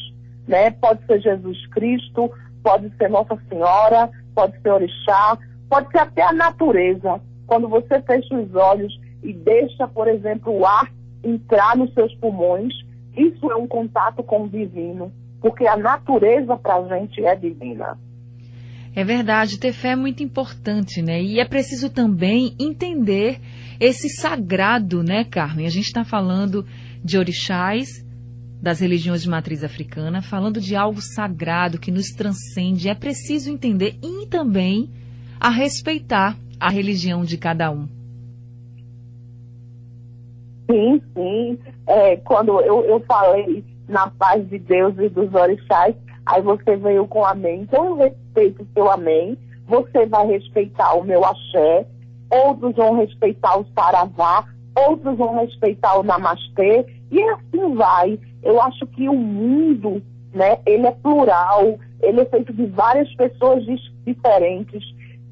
né? 0.48 0.70
Pode 0.70 1.04
ser 1.08 1.20
Jesus 1.22 1.66
Cristo, 1.72 2.32
pode 2.64 2.96
ser 2.98 3.10
Nossa 3.10 3.36
Senhora, 3.50 4.12
pode 4.36 4.62
ser 4.62 4.70
Orixá, 4.70 5.40
pode 5.68 5.90
ser 5.92 5.98
até 5.98 6.22
a 6.22 6.32
natureza. 6.32 7.20
Quando 7.48 7.68
você 7.68 8.00
fecha 8.04 8.36
os 8.36 8.54
olhos 8.54 8.94
e 9.24 9.34
deixa, 9.34 9.88
por 9.88 10.08
exemplo, 10.08 10.54
o 10.56 10.66
ar 10.68 10.92
entrar 11.24 11.76
nos 11.76 11.92
seus 11.96 12.14
pulmões, 12.16 12.74
isso 13.16 13.52
é 13.52 13.56
um 13.56 13.68
contato 13.68 14.22
com 14.22 14.44
o 14.44 14.50
divino, 14.50 15.12
porque 15.42 15.66
a 15.66 15.76
natureza 15.76 16.56
para 16.56 16.76
a 16.76 17.00
gente 17.00 17.26
é 17.26 17.36
divina. 17.36 17.98
É 18.98 19.04
verdade, 19.04 19.60
ter 19.60 19.74
fé 19.74 19.90
é 19.90 19.96
muito 19.96 20.24
importante, 20.24 21.04
né? 21.04 21.22
E 21.22 21.40
é 21.40 21.46
preciso 21.46 21.88
também 21.88 22.56
entender 22.60 23.40
esse 23.80 24.10
sagrado, 24.10 25.04
né, 25.04 25.24
Carmen? 25.24 25.68
A 25.68 25.70
gente 25.70 25.86
está 25.86 26.04
falando 26.04 26.66
de 27.04 27.16
orixás, 27.16 28.04
das 28.60 28.80
religiões 28.80 29.22
de 29.22 29.30
matriz 29.30 29.64
africana, 29.64 30.24
falando 30.24 30.60
de 30.60 30.76
algo 30.76 31.00
sagrado 31.00 31.78
que 31.78 31.92
nos 31.92 32.08
transcende. 32.08 32.90
É 32.90 32.96
preciso 32.96 33.52
entender 33.52 34.00
e 34.02 34.26
também 34.26 34.90
a 35.40 35.52
respeitar 35.52 36.36
a 36.60 36.72
religião 36.72 37.24
de 37.24 37.38
cada 37.38 37.70
um. 37.70 37.88
Sim, 40.72 41.00
sim. 41.14 41.60
É, 41.86 42.16
quando 42.16 42.60
eu, 42.62 42.84
eu 42.86 43.00
falei 43.02 43.64
na 43.88 44.10
paz 44.10 44.50
de 44.50 44.58
Deus 44.58 44.98
e 44.98 45.08
dos 45.08 45.32
orixás, 45.36 45.96
aí 46.26 46.42
você 46.42 46.76
veio 46.78 47.08
com 47.08 47.24
amém. 47.24 47.62
Então 47.62 48.02
eu 48.02 48.16
respeito 48.38 48.62
o 48.62 48.68
seu 48.74 48.90
amém, 48.90 49.38
você 49.68 50.06
vai 50.06 50.28
respeitar 50.28 50.94
o 50.94 51.04
meu 51.04 51.26
axé, 51.26 51.86
outros 52.30 52.76
vão 52.76 52.96
respeitar 52.96 53.60
o 53.60 53.66
saravá, 53.74 54.46
outros 54.88 55.18
vão 55.18 55.36
respeitar 55.36 56.00
o 56.00 56.04
namastê, 56.04 56.86
e 57.12 57.22
assim 57.22 57.76
vai. 57.76 58.20
Eu 58.44 58.62
acho 58.62 58.86
que 58.88 59.10
o 59.10 59.16
mundo, 59.16 60.02
né, 60.34 60.60
ele 60.66 60.86
é 60.86 60.92
plural, 60.92 61.80
ele 62.02 62.22
é 62.22 62.26
feito 62.26 62.54
de 62.54 62.66
várias 62.68 63.14
pessoas 63.16 63.66
diferentes. 64.06 64.84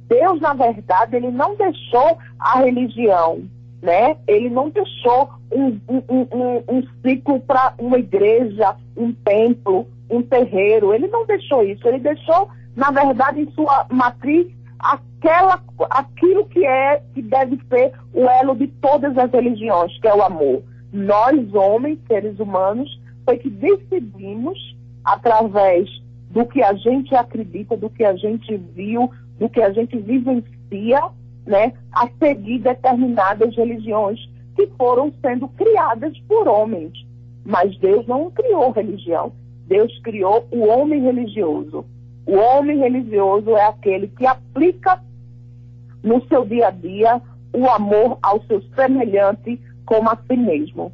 Deus, 0.07 0.39
na 0.41 0.53
verdade, 0.53 1.15
ele 1.15 1.31
não 1.31 1.55
deixou 1.55 2.17
a 2.39 2.59
religião 2.59 3.43
né? 3.85 4.17
Ele 4.27 4.49
não 4.49 4.69
deixou 4.69 5.29
um, 5.53 5.79
um, 5.87 6.01
um, 6.09 6.63
um 6.67 6.83
ciclo 7.01 7.39
para 7.41 7.75
uma 7.77 7.99
igreja, 7.99 8.75
um 8.97 9.13
templo, 9.13 9.87
um 10.09 10.23
terreiro. 10.23 10.93
Ele 10.93 11.07
não 11.07 11.25
deixou 11.25 11.63
isso. 11.63 11.87
Ele 11.87 11.99
deixou, 11.99 12.49
na 12.75 12.91
verdade, 12.91 13.41
em 13.41 13.51
sua 13.51 13.85
matriz, 13.89 14.47
aquela, 14.79 15.61
aquilo 15.89 16.45
que 16.45 16.65
é, 16.65 17.01
que 17.13 17.21
deve 17.21 17.59
ser 17.69 17.93
o 18.13 18.27
elo 18.27 18.55
de 18.55 18.67
todas 18.67 19.17
as 19.17 19.31
religiões, 19.31 19.97
que 19.99 20.07
é 20.07 20.13
o 20.13 20.21
amor. 20.21 20.63
Nós, 20.91 21.53
homens, 21.53 21.99
seres 22.07 22.39
humanos, 22.39 22.89
foi 23.23 23.37
que 23.37 23.49
decidimos, 23.49 24.57
através 25.03 25.89
do 26.29 26.45
que 26.45 26.61
a 26.61 26.73
gente 26.73 27.15
acredita, 27.15 27.77
do 27.77 27.89
que 27.89 28.03
a 28.03 28.15
gente 28.15 28.55
viu, 28.57 29.09
do 29.39 29.49
que 29.49 29.61
a 29.61 29.71
gente 29.71 29.97
vivencia, 29.97 31.01
né, 31.45 31.73
a 31.93 32.07
seguir 32.19 32.59
determinadas 32.59 33.55
religiões 33.55 34.19
que 34.55 34.67
foram 34.77 35.13
sendo 35.21 35.47
criadas 35.49 36.17
por 36.27 36.47
homens. 36.47 36.93
Mas 37.45 37.77
Deus 37.77 38.07
não 38.07 38.31
criou 38.31 38.71
religião. 38.71 39.31
Deus 39.67 39.97
criou 39.99 40.47
o 40.51 40.65
homem 40.65 41.01
religioso. 41.01 41.85
O 42.25 42.35
homem 42.35 42.79
religioso 42.79 43.55
é 43.55 43.65
aquele 43.65 44.07
que 44.07 44.25
aplica 44.25 45.01
no 46.03 46.25
seu 46.27 46.45
dia 46.45 46.67
a 46.67 46.71
dia 46.71 47.21
o 47.53 47.67
amor 47.69 48.17
ao 48.21 48.41
seu 48.43 48.61
semelhante 48.75 49.59
como 49.85 50.09
a 50.09 50.17
si 50.27 50.35
mesmo. 50.35 50.91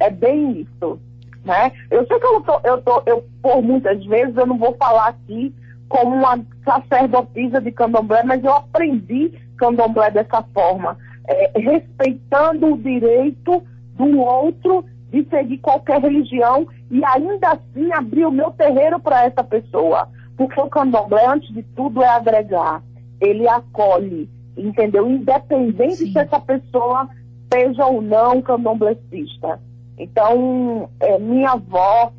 É 0.00 0.10
bem 0.10 0.60
isso. 0.60 0.98
Né? 1.44 1.72
Eu 1.90 2.06
sei 2.06 2.18
que 2.18 2.26
eu, 2.26 2.40
tô, 2.40 2.60
eu, 2.64 2.82
tô, 2.82 3.02
eu, 3.06 3.24
por 3.42 3.62
muitas 3.62 4.04
vezes, 4.06 4.36
eu 4.36 4.46
não 4.46 4.58
vou 4.58 4.74
falar 4.76 5.08
aqui 5.08 5.54
como 5.88 6.14
uma 6.14 6.40
sacerdotisa 6.64 7.60
de 7.60 7.70
candomblé, 7.72 8.22
mas 8.22 8.42
eu 8.42 8.52
aprendi 8.52 9.32
candomblé 9.58 10.10
dessa 10.10 10.42
forma, 10.54 10.96
é, 11.28 11.52
respeitando 11.58 12.72
o 12.72 12.78
direito 12.78 13.62
do 13.96 14.18
outro 14.18 14.84
de 15.10 15.24
seguir 15.28 15.58
qualquer 15.58 16.00
religião 16.00 16.66
e 16.90 17.04
ainda 17.04 17.52
assim 17.52 17.92
abrir 17.92 18.24
o 18.24 18.30
meu 18.30 18.50
terreiro 18.52 18.98
para 18.98 19.24
essa 19.24 19.44
pessoa. 19.44 20.08
Porque 20.36 20.60
o 20.60 20.68
candomblé, 20.68 21.26
antes 21.26 21.52
de 21.52 21.62
tudo, 21.62 22.02
é 22.02 22.08
agregar. 22.08 22.82
Ele 23.20 23.46
acolhe, 23.48 24.28
entendeu? 24.56 25.08
Independente 25.08 25.96
Sim. 25.96 26.12
se 26.12 26.18
essa 26.18 26.40
pessoa 26.40 27.08
seja 27.52 27.86
ou 27.86 28.00
não 28.00 28.40
candomblecista. 28.40 29.60
Então, 29.98 30.88
é, 31.00 31.18
minha 31.18 31.50
avó, 31.50 32.12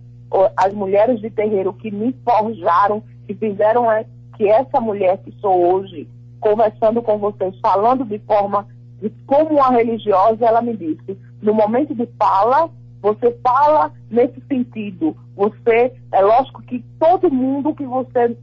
as 0.56 0.74
mulheres 0.74 1.20
de 1.20 1.30
terreiro 1.30 1.74
que 1.74 1.92
me 1.92 2.16
forjaram, 2.24 3.04
que 3.28 3.34
fizeram 3.34 3.92
é, 3.92 4.06
que 4.38 4.48
essa 4.48 4.80
mulher 4.80 5.18
que 5.18 5.32
sou 5.40 5.74
hoje, 5.74 6.08
conversando 6.40 7.02
com 7.02 7.18
vocês, 7.18 7.56
falando 7.62 8.06
de 8.06 8.20
forma 8.20 8.68
de 9.02 9.10
como 9.26 9.56
uma 9.56 9.70
religiosa, 9.70 10.46
ela 10.46 10.62
me 10.62 10.76
disse, 10.76 11.18
no 11.42 11.54
momento 11.54 11.94
de 11.94 12.08
fala, 12.18 12.70
você 13.04 13.38
fala 13.44 13.92
nesse 14.10 14.40
sentido. 14.48 15.14
Você, 15.36 15.94
é 16.14 16.22
lógico 16.22 16.62
que 16.62 16.80
todo 16.98 17.30
mundo 17.30 17.76
que 17.76 17.86
você 17.86 18.38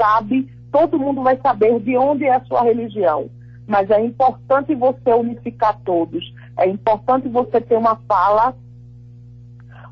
sabe, 0.00 0.50
todo 0.72 0.98
mundo 0.98 1.22
vai 1.22 1.38
saber 1.42 1.78
de 1.80 1.94
onde 1.98 2.24
é 2.24 2.34
a 2.34 2.44
sua 2.46 2.62
religião. 2.62 3.28
Mas 3.68 3.90
é 3.90 4.02
importante 4.02 4.74
você 4.74 5.12
unificar 5.12 5.78
todos. 5.84 6.24
É 6.58 6.66
importante 6.66 7.28
você 7.28 7.60
ter 7.60 7.76
uma 7.76 7.96
fala, 8.08 8.56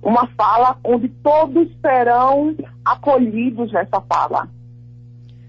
uma 0.03 0.27
fala 0.29 0.79
onde 0.83 1.11
todos 1.23 1.69
serão 1.83 2.57
acolhidos 2.83 3.71
nessa 3.71 4.01
fala. 4.01 4.49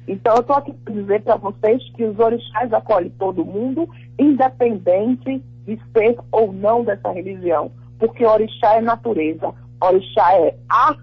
Então, 0.06 0.36
eu 0.36 0.42
estou 0.42 0.58
aqui 0.58 0.74
para 0.74 0.94
dizer 0.94 1.22
para 1.22 1.38
vocês 1.38 1.82
que 1.94 2.04
os 2.04 2.20
orixás 2.20 2.74
acolhem 2.74 3.12
todo 3.12 3.46
mundo, 3.46 3.88
independente 4.20 5.42
de 5.66 5.80
ser 5.94 6.20
ou 6.34 6.52
não 6.52 6.84
dessa 6.84 7.10
religião. 7.12 7.72
Porque 8.02 8.26
orixá 8.26 8.78
é 8.78 8.82
natureza. 8.82 9.54
Orixá 9.80 10.34
é 10.34 10.58
ar, 10.68 10.98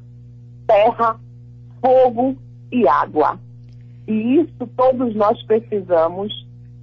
terra, 0.66 1.16
fogo 1.80 2.36
e 2.72 2.88
água. 2.88 3.38
E 4.08 4.40
isso 4.40 4.66
todos 4.76 5.14
nós 5.14 5.40
precisamos, 5.44 6.32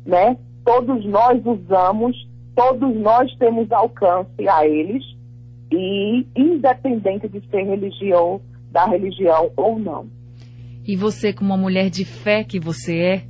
né? 0.06 0.38
Todos 0.64 1.06
nós 1.06 1.46
usamos, 1.46 2.16
todos 2.56 2.96
nós 2.96 3.30
temos 3.36 3.70
alcance 3.74 4.48
a 4.48 4.66
eles, 4.66 5.04
e 5.70 6.26
independente 6.34 7.28
de 7.28 7.42
ser 7.50 7.64
religião, 7.64 8.40
da 8.72 8.86
religião 8.86 9.52
ou 9.58 9.78
não. 9.78 10.08
E 10.88 10.96
você, 10.96 11.34
como 11.34 11.52
uma 11.52 11.62
mulher 11.62 11.90
de 11.90 12.06
fé 12.06 12.44
que 12.44 12.58
você 12.58 12.98
é, 12.98 13.26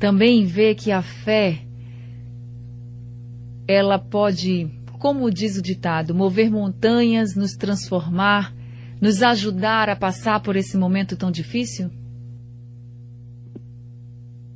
também 0.00 0.44
vê 0.44 0.74
que 0.74 0.90
a 0.90 1.00
fé 1.00 1.60
ela 3.68 3.98
pode, 3.98 4.68
como 5.02 5.32
diz 5.32 5.58
o 5.58 5.62
ditado, 5.62 6.14
mover 6.14 6.48
montanhas, 6.48 7.34
nos 7.34 7.56
transformar, 7.56 8.54
nos 9.00 9.20
ajudar 9.20 9.88
a 9.88 9.96
passar 9.96 10.40
por 10.40 10.54
esse 10.54 10.78
momento 10.78 11.16
tão 11.16 11.28
difícil? 11.28 11.90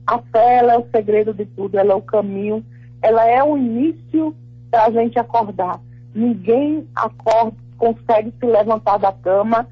A 0.07 0.19
fé 0.19 0.59
é 0.59 0.79
o 0.79 0.87
segredo 0.95 1.35
de 1.35 1.47
tudo, 1.47 1.77
ela 1.77 1.95
é 1.95 1.97
o 1.97 2.01
caminho, 2.01 2.65
ela 3.03 3.29
é 3.29 3.43
o 3.43 3.59
início 3.59 4.37
para 4.71 4.85
a 4.85 4.91
gente 4.93 5.19
acordar. 5.19 5.81
Ninguém 6.15 6.87
acorda, 6.95 7.57
consegue 7.77 8.33
se 8.39 8.47
levantar 8.47 8.99
da 8.99 9.11
cama 9.11 9.67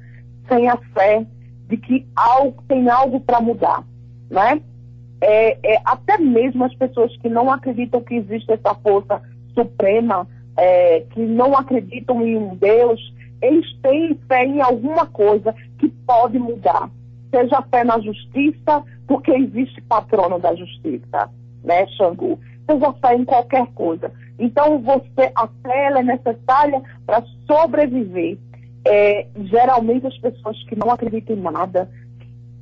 sem 0.49 0.67
a 0.67 0.75
fé 0.93 1.25
de 1.69 1.77
que 1.77 2.05
algo, 2.13 2.61
tem 2.67 2.89
algo 2.89 3.21
para 3.21 3.39
mudar, 3.39 3.81
né? 4.29 4.61
É, 5.21 5.75
é, 5.75 5.81
até 5.85 6.17
mesmo 6.17 6.65
as 6.65 6.75
pessoas 6.75 7.15
que 7.19 7.29
não 7.29 7.49
acreditam 7.49 8.01
que 8.01 8.15
existe 8.15 8.51
essa 8.51 8.75
força 8.75 9.21
suprema, 9.53 10.27
é, 10.57 11.01
que 11.11 11.19
não 11.19 11.55
acreditam 11.55 12.25
em 12.25 12.37
um 12.37 12.55
Deus, 12.55 13.01
eles 13.41 13.65
têm 13.81 14.19
fé 14.27 14.45
em 14.45 14.61
alguma 14.61 15.05
coisa 15.05 15.53
que 15.79 15.89
pode 15.89 16.39
mudar. 16.39 16.89
Seja 17.29 17.61
fé 17.63 17.83
na 17.83 17.99
justiça, 17.99 18.83
porque 19.07 19.31
existe 19.31 19.81
patrono 19.81 20.39
da 20.39 20.55
justiça, 20.55 21.29
né, 21.63 21.85
Xangu? 21.97 22.39
Seja 22.69 22.93
fé 22.93 23.15
em 23.15 23.25
qualquer 23.25 23.67
coisa. 23.73 24.11
Então, 24.39 24.79
você, 24.79 25.31
a 25.35 25.47
fé 25.63 25.87
é 25.87 26.03
necessária 26.03 26.81
para 27.05 27.23
sobreviver 27.45 28.37
é, 28.85 29.25
geralmente 29.35 30.05
as 30.05 30.17
pessoas 30.19 30.61
que 30.63 30.75
não 30.75 30.91
acreditam 30.91 31.35
em 31.35 31.41
nada, 31.41 31.89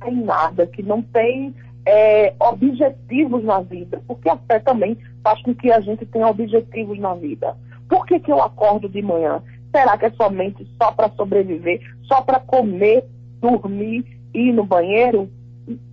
em 0.06 0.22
nada, 0.22 0.66
que 0.66 0.82
não 0.82 1.02
têm 1.02 1.54
é, 1.86 2.34
objetivos 2.40 3.44
na 3.44 3.60
vida, 3.60 4.02
porque 4.06 4.28
a 4.28 4.36
fé 4.36 4.58
também 4.58 4.96
faz 5.22 5.40
com 5.42 5.54
que 5.54 5.70
a 5.70 5.80
gente 5.80 6.06
tenha 6.06 6.26
objetivos 6.26 6.98
na 6.98 7.14
vida. 7.14 7.54
Por 7.88 8.06
que, 8.06 8.18
que 8.20 8.32
eu 8.32 8.42
acordo 8.42 8.88
de 8.88 9.02
manhã? 9.02 9.42
Será 9.74 9.98
que 9.98 10.06
é 10.06 10.10
somente 10.10 10.66
só 10.80 10.92
para 10.92 11.10
sobreviver, 11.10 11.80
só 12.04 12.20
para 12.22 12.40
comer, 12.40 13.04
dormir, 13.40 14.04
ir 14.32 14.52
no 14.52 14.64
banheiro 14.64 15.28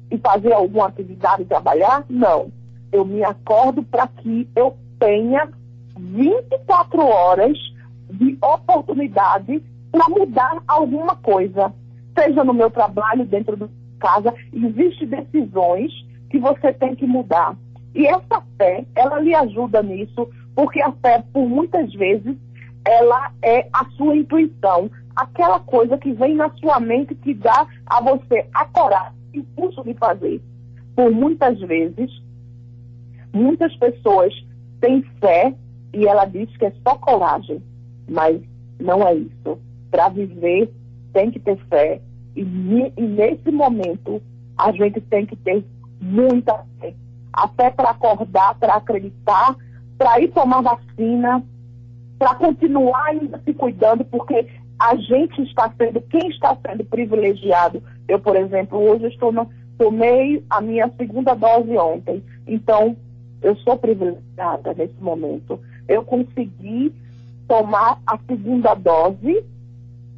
e 0.10 0.18
fazer 0.18 0.54
alguma 0.54 0.88
atividade 0.88 1.46
trabalhar? 1.46 2.06
Não. 2.10 2.52
Eu 2.92 3.06
me 3.06 3.24
acordo 3.24 3.82
para 3.84 4.08
que 4.08 4.48
eu 4.56 4.78
tenha 5.00 5.50
24 5.98 7.02
horas 7.02 7.58
de 8.10 8.38
oportunidade 8.42 9.64
para 9.92 10.10
mudar 10.10 10.62
alguma 10.68 11.16
coisa, 11.16 11.74
seja 12.18 12.44
no 12.44 12.54
meu 12.54 12.70
trabalho, 12.70 13.26
dentro 13.26 13.56
de 13.56 13.68
casa, 14.00 14.34
existem 14.54 15.08
decisões 15.08 15.92
que 16.30 16.40
você 16.40 16.74
tem 16.74 16.96
que 16.96 17.06
mudar. 17.06 17.56
E 17.94 18.08
essa 18.08 18.42
fé, 18.58 18.86
ela 18.96 19.20
lhe 19.20 19.36
ajuda 19.36 19.84
nisso, 19.84 20.30
porque 20.62 20.80
a 20.80 20.92
fé, 20.92 21.24
por 21.34 21.50
muitas 21.50 21.92
vezes, 21.94 22.38
ela 22.86 23.32
é 23.42 23.68
a 23.74 23.84
sua 23.98 24.16
intuição, 24.16 24.92
aquela 25.16 25.60
coisa 25.60 25.98
que 25.98 26.14
vem 26.14 26.36
na 26.36 26.52
sua 26.52 26.80
mente 26.80 27.16
que 27.16 27.34
dá 27.34 27.66
a 27.88 28.00
você 28.00 28.46
a 28.54 28.64
coragem, 28.66 29.18
impulso 29.34 29.84
de 29.84 29.96
fazer. 29.96 30.40
Por 30.96 31.10
muitas 31.10 31.60
vezes, 31.62 32.12
muitas 33.34 33.76
pessoas 33.78 34.32
têm 34.80 35.02
fé 35.20 35.52
e 35.96 36.06
ela 36.06 36.26
diz 36.26 36.56
que 36.58 36.66
é 36.68 36.74
só 36.88 36.96
coragem, 36.96 37.60
mas 38.08 38.40
não 38.80 39.02
é 39.08 39.16
isso 39.16 39.58
para 39.90 40.10
viver 40.10 40.72
tem 41.12 41.32
que 41.32 41.40
ter 41.40 41.58
fé. 41.70 42.00
E, 42.36 42.42
e, 42.42 43.02
nesse 43.02 43.50
momento 43.50 44.22
a 44.56 44.72
gente 44.74 45.02
tem 45.02 45.26
que 45.26 45.36
ter 45.38 45.66
muita 46.00 46.64
fé. 46.80 46.94
A 47.34 47.48
fé 47.48 47.72
para 47.72 47.90
acordar, 47.90 48.54
para 48.60 48.76
acreditar, 48.76 49.56
para 50.02 50.20
ir 50.20 50.30
tomar 50.30 50.62
vacina, 50.62 51.44
para 52.18 52.34
continuar 52.34 53.06
ainda 53.06 53.40
se 53.46 53.54
cuidando, 53.54 54.04
porque 54.04 54.48
a 54.80 54.96
gente 54.96 55.44
está 55.44 55.72
sendo, 55.78 56.02
quem 56.02 56.28
está 56.30 56.58
sendo 56.66 56.84
privilegiado. 56.86 57.84
Eu, 58.08 58.20
por 58.20 58.36
exemplo, 58.36 58.80
hoje 58.80 59.06
estou 59.10 59.32
no, 59.32 59.48
tomei 59.78 60.44
a 60.50 60.60
minha 60.60 60.92
segunda 60.98 61.36
dose 61.36 61.78
ontem. 61.78 62.24
Então, 62.48 62.98
eu 63.44 63.56
sou 63.58 63.78
privilegiada 63.78 64.74
nesse 64.74 65.00
momento. 65.00 65.60
Eu 65.88 66.04
consegui 66.04 66.92
tomar 67.48 68.00
a 68.08 68.18
segunda 68.28 68.74
dose 68.74 69.46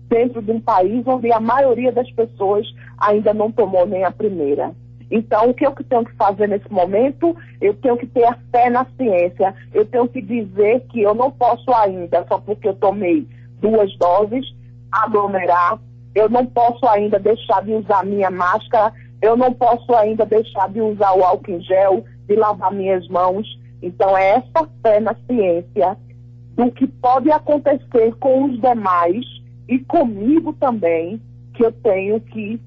dentro 0.08 0.42
de 0.42 0.52
um 0.52 0.62
país 0.62 1.06
onde 1.06 1.30
a 1.30 1.42
maioria 1.42 1.92
das 1.92 2.10
pessoas 2.12 2.66
ainda 2.98 3.34
não 3.34 3.52
tomou 3.52 3.86
nem 3.86 4.06
a 4.06 4.12
primeira. 4.12 4.74
Então, 5.12 5.50
o 5.50 5.54
que 5.54 5.66
eu 5.66 5.72
tenho 5.72 6.06
que 6.06 6.16
fazer 6.16 6.48
nesse 6.48 6.72
momento? 6.72 7.36
Eu 7.62 7.74
tenho 7.76 7.98
que 7.98 8.08
ter 8.08 8.24
a 8.26 8.38
fé 8.52 8.70
na 8.70 8.86
ciência. 8.98 9.54
Eu 9.74 9.86
tenho 9.86 10.08
que 10.08 10.22
dizer 10.22 10.82
que 10.90 11.02
eu 11.02 11.14
não 11.14 11.32
posso 11.32 11.72
ainda, 11.74 12.26
só 12.28 12.40
porque 12.40 12.68
eu 12.68 12.74
tomei 12.76 13.28
duas 13.60 13.96
doses, 13.98 14.46
aglomerar. 14.92 15.80
Eu 16.16 16.30
não 16.30 16.46
posso 16.46 16.86
ainda 16.88 17.20
deixar 17.20 17.64
de 17.64 17.74
usar 17.74 18.06
minha 18.06 18.30
máscara. 18.30 18.94
Eu 19.22 19.38
não 19.38 19.54
posso 19.54 19.94
ainda 19.96 20.26
deixar 20.26 20.70
de 20.70 20.82
usar 20.82 21.14
o 21.14 21.24
álcool 21.24 21.52
em 21.52 21.62
gel, 21.62 22.04
de 22.28 22.36
lavar 22.36 22.72
minhas 22.72 23.08
mãos. 23.08 23.48
Então, 23.82 24.18
é 24.18 24.38
essa 24.38 24.68
fé 24.82 25.00
na 25.00 25.16
ciência 25.28 25.98
do 26.56 26.72
que 26.72 26.88
pode 26.88 27.32
acontecer 27.32 28.14
com 28.20 28.46
os 28.46 28.62
demais 28.62 29.26
e 29.68 29.80
comigo 29.80 30.54
também, 30.54 31.22
que 31.54 31.66
eu 31.66 31.72
tenho 31.72 32.20
que 32.20 32.60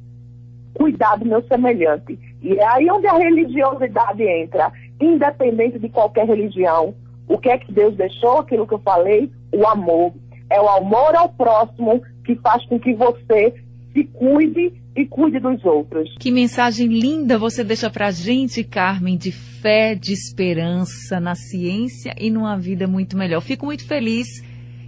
cuidar 0.75 1.16
do 1.16 1.25
meu 1.25 1.42
semelhante. 1.46 2.18
E 2.46 2.52
é 2.61 2.64
aí 2.64 2.88
onde 2.88 3.09
a 3.09 3.18
religiosidade 3.18 4.22
entra, 4.22 4.72
independente 5.00 5.80
de 5.80 5.88
qualquer 5.88 6.28
religião. 6.28 6.94
O 7.26 7.38
que 7.38 7.48
é 7.48 7.59
que 7.59 7.72
Deus 7.72 7.96
deixou? 7.96 8.38
Aquilo 8.38 8.68
que 8.68 8.74
eu 8.74 8.78
falei, 8.78 9.28
o 9.52 9.66
amor. 9.66 10.12
É 10.48 10.61
o 10.61 10.68
amor 10.68 11.16
ao 11.16 11.28
próximo 11.28 12.00
que 12.24 12.37
faz 12.37 12.64
com 12.66 12.78
que 12.78 12.94
você 12.94 13.52
se 13.92 14.04
cuide 14.04 14.72
e 14.94 15.04
cuide 15.06 15.40
dos 15.40 15.64
outros. 15.64 16.14
Que 16.20 16.30
mensagem 16.30 16.87
linda 16.87 17.37
você 17.37 17.64
deixa 17.64 17.90
pra 17.90 18.12
gente, 18.12 18.62
Carmen, 18.62 19.16
de 19.16 19.32
fé, 19.32 19.96
de 19.96 20.12
esperança 20.12 21.18
na 21.18 21.35
ciência 21.35 22.14
e 22.16 22.30
numa 22.30 22.56
vida 22.56 22.87
muito 22.87 23.16
melhor. 23.16 23.40
Fico 23.40 23.66
muito 23.66 23.85
feliz 23.85 24.28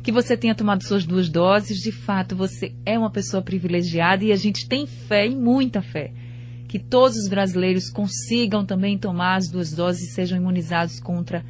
que 0.05 0.13
você 0.13 0.37
tenha 0.37 0.55
tomado 0.55 0.85
suas 0.85 1.05
duas 1.05 1.29
doses. 1.29 1.79
De 1.79 1.91
fato, 1.91 2.37
você 2.37 2.73
é 2.87 2.97
uma 2.97 3.11
pessoa 3.11 3.43
privilegiada 3.43 4.25
e 4.25 4.31
a 4.31 4.37
gente 4.37 4.69
tem 4.69 4.87
fé 4.87 5.27
e 5.27 5.35
muita 5.35 5.83
fé 5.83 6.13
que 6.69 6.79
todos 6.79 7.17
os 7.17 7.29
brasileiros 7.29 7.91
consigam 7.91 8.65
também 8.65 8.99
tomar 8.99 9.37
as 9.37 9.49
duas 9.49 9.73
doses 9.73 10.11
e 10.11 10.13
sejam 10.13 10.37
imunizados 10.37 11.01
contra 11.01 11.43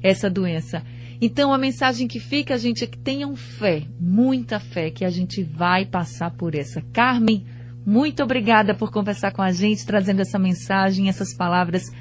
essa 0.00 0.30
doença. 0.30 0.82
Então, 1.20 1.52
a 1.52 1.58
mensagem 1.58 2.08
que 2.08 2.18
fica, 2.18 2.56
gente, 2.56 2.84
é 2.84 2.86
que 2.86 2.96
tenham 2.96 3.36
fé, 3.36 3.82
muita 4.00 4.58
fé, 4.58 4.90
que 4.90 5.04
a 5.04 5.10
gente 5.10 5.42
vai 5.42 5.84
passar 5.84 6.30
por 6.30 6.54
essa. 6.54 6.82
Carmen, 6.92 7.44
muito 7.84 8.22
obrigada 8.22 8.74
por 8.74 8.90
conversar 8.90 9.32
com 9.32 9.42
a 9.42 9.52
gente, 9.52 9.84
trazendo 9.84 10.22
essa 10.22 10.38
mensagem, 10.38 11.08
essas 11.08 11.34
palavras 11.34 11.92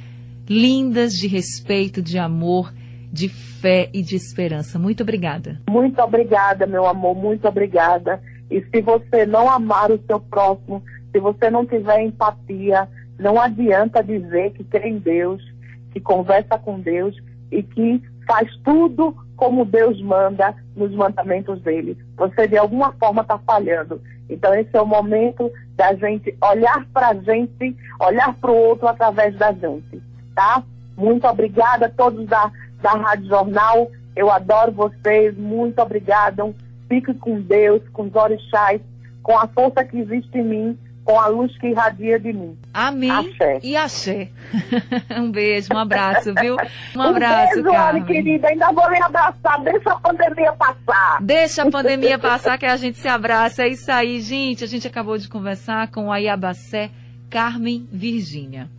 lindas 0.48 1.14
de 1.14 1.28
respeito, 1.28 2.02
de 2.02 2.18
amor, 2.18 2.74
de 3.12 3.28
fé 3.28 3.90
e 3.92 4.02
de 4.02 4.16
esperança. 4.16 4.80
Muito 4.80 5.04
obrigada. 5.04 5.60
Muito 5.70 6.00
obrigada, 6.02 6.66
meu 6.66 6.86
amor, 6.86 7.16
muito 7.16 7.48
obrigada. 7.48 8.22
E 8.50 8.62
se 8.62 8.82
você 8.82 9.26
não 9.26 9.50
amar 9.50 9.92
o 9.92 10.00
seu 10.08 10.20
próximo, 10.20 10.82
se 11.12 11.20
você 11.20 11.50
não 11.50 11.66
tiver 11.66 12.02
empatia, 12.02 12.88
não 13.18 13.40
adianta 13.40 14.04
dizer 14.04 14.52
que 14.52 14.64
crê 14.64 14.90
em 14.90 15.00
Deus, 15.00 15.44
que 15.92 16.00
conversa 16.00 16.58
com 16.58 16.80
Deus 16.80 17.16
e 17.52 17.64
que 17.64 18.02
faz 18.28 18.50
tudo 18.64 19.16
como 19.36 19.66
Deus 19.66 20.02
manda 20.02 20.56
nos 20.76 20.94
mandamentos 20.94 21.62
dele. 21.62 21.98
Você 22.16 22.48
de 22.48 22.58
alguma 22.58 22.92
forma 22.94 23.22
está 23.22 23.38
falhando. 23.40 24.02
Então 24.30 24.54
esse 24.54 24.76
é 24.76 24.82
o 24.82 24.86
momento 24.86 25.52
da 25.76 25.94
gente 25.96 26.36
olhar 26.42 26.86
para 26.94 27.10
a 27.10 27.16
gente, 27.16 27.76
olhar 28.00 28.34
para 28.36 28.52
o 28.52 28.56
outro 28.56 28.88
através 28.88 29.36
da 29.38 29.52
gente, 29.52 30.02
tá? 30.36 30.64
Muito 30.96 31.26
obrigada 31.26 31.88
a 31.88 31.90
todos 31.90 32.28
da, 32.28 32.52
da 32.82 32.92
Rádio 32.92 33.28
Jornal. 33.28 33.90
Eu 34.16 34.30
adoro 34.30 34.72
vocês. 34.72 35.36
Muito 35.38 35.82
obrigada. 35.82 36.44
Fique 36.88 37.14
com 37.14 37.42
Deus, 37.42 37.82
com 37.94 38.04
os 38.04 38.16
orixás, 38.16 38.82
com 39.24 39.38
a 39.38 39.48
força 39.48 39.84
que 39.84 39.98
existe 39.98 40.38
em 40.38 40.44
mim 40.44 40.80
com 41.04 41.20
a 41.20 41.28
luz 41.28 41.58
que 41.58 41.68
irradia 41.68 42.20
de 42.20 42.32
mim. 42.34 42.58
Amém. 42.74 43.10
Axé. 43.10 43.60
E 43.64 43.76
axé. 43.76 44.30
um 45.18 45.32
beijo, 45.32 45.70
um 45.74 45.78
abraço, 45.78 46.34
viu? 46.40 46.56
Um 46.96 47.02
abraço, 47.02 47.60
um 47.60 47.64
beijo, 47.64 47.72
Carmen. 47.72 48.04
querida. 48.06 48.48
Ainda 48.48 48.72
vou 48.72 48.90
me 48.90 49.02
abraçar. 49.02 49.64
Deixa 49.64 49.92
a 49.92 50.00
pandemia 50.00 50.54
passar. 50.54 51.18
Deixa 51.22 51.64
a 51.64 51.72
pandemia 51.72 52.20
passar 52.20 52.58
que 52.58 52.66
a 52.66 52.78
gente 52.78 52.98
se 52.98 53.08
abraça. 53.08 53.64
É 53.64 53.70
isso 53.70 53.92
aí, 53.92 54.22
gente. 54.22 54.64
A 54.64 54.68
gente 54.68 54.88
acabou 54.88 55.18
de 55.18 55.28
conversar 55.28 55.90
com 55.90 56.12
a 56.12 56.18
Iabacé 56.18 56.90
Carmen 57.30 57.88
Virgínia. 57.92 58.70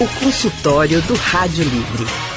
O 0.00 0.24
consultório 0.24 1.02
do 1.02 1.14
Rádio 1.14 1.64
Livre. 1.64 2.29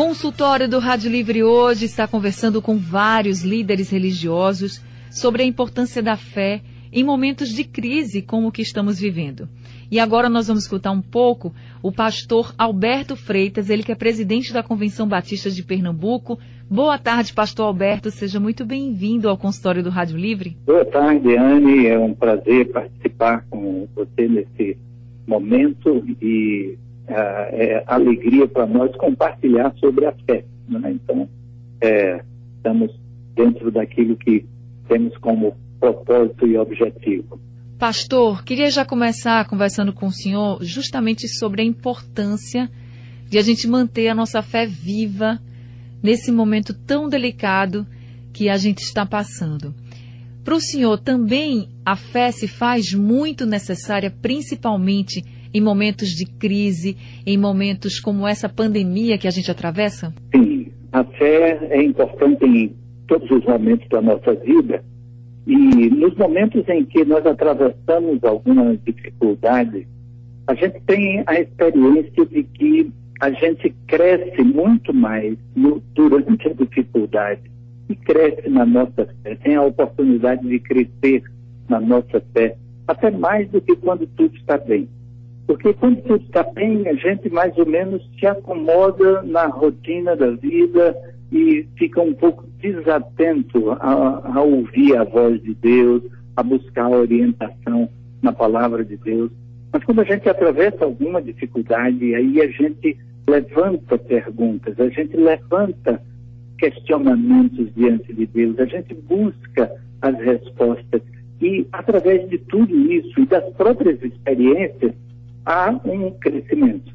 Consultório 0.00 0.66
do 0.66 0.78
Rádio 0.78 1.10
Livre 1.10 1.44
hoje 1.44 1.84
está 1.84 2.08
conversando 2.08 2.62
com 2.62 2.78
vários 2.78 3.42
líderes 3.42 3.90
religiosos 3.90 4.82
sobre 5.10 5.42
a 5.42 5.44
importância 5.44 6.02
da 6.02 6.16
fé 6.16 6.62
em 6.90 7.04
momentos 7.04 7.50
de 7.50 7.64
crise 7.64 8.22
como 8.22 8.48
o 8.48 8.50
que 8.50 8.62
estamos 8.62 8.98
vivendo. 8.98 9.46
E 9.90 10.00
agora 10.00 10.30
nós 10.30 10.46
vamos 10.46 10.62
escutar 10.62 10.90
um 10.90 11.02
pouco 11.02 11.52
o 11.82 11.92
pastor 11.92 12.54
Alberto 12.56 13.14
Freitas, 13.14 13.68
ele 13.68 13.82
que 13.82 13.92
é 13.92 13.94
presidente 13.94 14.54
da 14.54 14.62
Convenção 14.62 15.06
Batista 15.06 15.50
de 15.50 15.62
Pernambuco. 15.62 16.38
Boa 16.66 16.96
tarde, 16.96 17.34
pastor 17.34 17.66
Alberto, 17.66 18.10
seja 18.10 18.40
muito 18.40 18.64
bem-vindo 18.64 19.28
ao 19.28 19.36
consultório 19.36 19.82
do 19.82 19.90
Rádio 19.90 20.16
Livre. 20.16 20.56
Boa 20.64 20.86
tarde, 20.86 21.36
Anne, 21.36 21.86
é 21.86 21.98
um 21.98 22.14
prazer 22.14 22.72
participar 22.72 23.44
com 23.50 23.86
você 23.94 24.26
nesse 24.26 24.78
momento 25.26 26.02
e 26.22 26.78
é, 27.16 27.84
alegria 27.86 28.46
para 28.46 28.66
nós 28.66 28.94
compartilhar 28.96 29.74
sobre 29.76 30.06
a 30.06 30.12
fé. 30.26 30.44
Né? 30.68 30.92
Então, 30.92 31.28
é, 31.80 32.22
estamos 32.56 32.90
dentro 33.34 33.70
daquilo 33.70 34.16
que 34.16 34.46
temos 34.88 35.16
como 35.18 35.56
propósito 35.78 36.46
e 36.46 36.56
objetivo. 36.56 37.40
Pastor, 37.78 38.44
queria 38.44 38.70
já 38.70 38.84
começar 38.84 39.46
conversando 39.48 39.92
com 39.92 40.06
o 40.06 40.12
senhor 40.12 40.62
justamente 40.62 41.26
sobre 41.26 41.62
a 41.62 41.64
importância 41.64 42.70
de 43.26 43.38
a 43.38 43.42
gente 43.42 43.66
manter 43.66 44.08
a 44.08 44.14
nossa 44.14 44.42
fé 44.42 44.66
viva 44.66 45.40
nesse 46.02 46.30
momento 46.30 46.74
tão 46.74 47.08
delicado 47.08 47.86
que 48.32 48.48
a 48.48 48.56
gente 48.56 48.80
está 48.80 49.06
passando. 49.06 49.74
Para 50.44 50.54
o 50.54 50.60
senhor 50.60 50.98
também 50.98 51.68
a 51.84 51.96
fé 51.96 52.30
se 52.30 52.46
faz 52.46 52.92
muito 52.92 53.46
necessária, 53.46 54.10
principalmente 54.10 55.24
em 55.52 55.60
momentos 55.60 56.10
de 56.10 56.24
crise, 56.24 56.96
em 57.26 57.36
momentos 57.36 57.98
como 58.00 58.26
essa 58.26 58.48
pandemia 58.48 59.18
que 59.18 59.28
a 59.28 59.30
gente 59.30 59.50
atravessa? 59.50 60.14
Sim, 60.34 60.68
a 60.92 61.04
fé 61.04 61.58
é 61.70 61.82
importante 61.82 62.44
em 62.44 62.74
todos 63.06 63.30
os 63.30 63.44
momentos 63.44 63.88
da 63.88 64.00
nossa 64.00 64.34
vida 64.34 64.82
e 65.46 65.90
nos 65.90 66.14
momentos 66.16 66.68
em 66.68 66.84
que 66.84 67.04
nós 67.04 67.26
atravessamos 67.26 68.22
alguma 68.22 68.76
dificuldade, 68.76 69.86
a 70.46 70.54
gente 70.54 70.80
tem 70.86 71.24
a 71.26 71.40
experiência 71.40 72.26
de 72.26 72.44
que 72.44 72.92
a 73.20 73.30
gente 73.30 73.74
cresce 73.86 74.42
muito 74.42 74.94
mais 74.94 75.36
no, 75.56 75.82
durante 75.94 76.48
a 76.48 76.52
dificuldade 76.52 77.42
e 77.88 77.96
cresce 77.96 78.48
na 78.48 78.64
nossa 78.64 79.08
fé, 79.22 79.34
tem 79.42 79.56
a 79.56 79.62
oportunidade 79.62 80.46
de 80.46 80.58
crescer 80.60 81.24
na 81.68 81.80
nossa 81.80 82.22
fé, 82.32 82.56
até 82.86 83.10
mais 83.10 83.48
do 83.50 83.60
que 83.60 83.74
quando 83.76 84.06
tudo 84.16 84.36
está 84.36 84.56
bem. 84.56 84.88
Porque 85.50 85.74
quando 85.74 86.00
tudo 86.02 86.24
está 86.24 86.44
bem, 86.44 86.86
a 86.86 86.94
gente 86.94 87.28
mais 87.28 87.58
ou 87.58 87.66
menos 87.66 88.08
se 88.16 88.24
acomoda 88.24 89.20
na 89.22 89.46
rotina 89.46 90.14
da 90.14 90.30
vida 90.30 90.96
e 91.32 91.66
fica 91.76 92.00
um 92.00 92.14
pouco 92.14 92.44
desatento 92.60 93.72
a, 93.72 94.30
a 94.32 94.42
ouvir 94.42 94.96
a 94.96 95.02
voz 95.02 95.42
de 95.42 95.52
Deus, 95.54 96.04
a 96.36 96.44
buscar 96.44 96.84
a 96.84 96.90
orientação 96.90 97.88
na 98.22 98.32
palavra 98.32 98.84
de 98.84 98.96
Deus. 98.96 99.32
Mas 99.72 99.82
quando 99.82 100.02
a 100.02 100.04
gente 100.04 100.28
atravessa 100.28 100.84
alguma 100.84 101.20
dificuldade, 101.20 102.14
aí 102.14 102.40
a 102.40 102.46
gente 102.46 102.96
levanta 103.28 103.98
perguntas, 103.98 104.78
a 104.78 104.88
gente 104.88 105.16
levanta 105.16 106.00
questionamentos 106.58 107.74
diante 107.74 108.12
de 108.12 108.24
Deus, 108.24 108.56
a 108.56 108.66
gente 108.66 108.94
busca 108.94 109.68
as 110.00 110.16
respostas. 110.16 111.02
E 111.42 111.66
através 111.72 112.30
de 112.30 112.38
tudo 112.38 112.72
isso 112.92 113.18
e 113.18 113.26
das 113.26 113.52
próprias 113.54 114.00
experiências, 114.00 114.94
há 115.44 115.70
um 115.84 116.10
crescimento. 116.12 116.92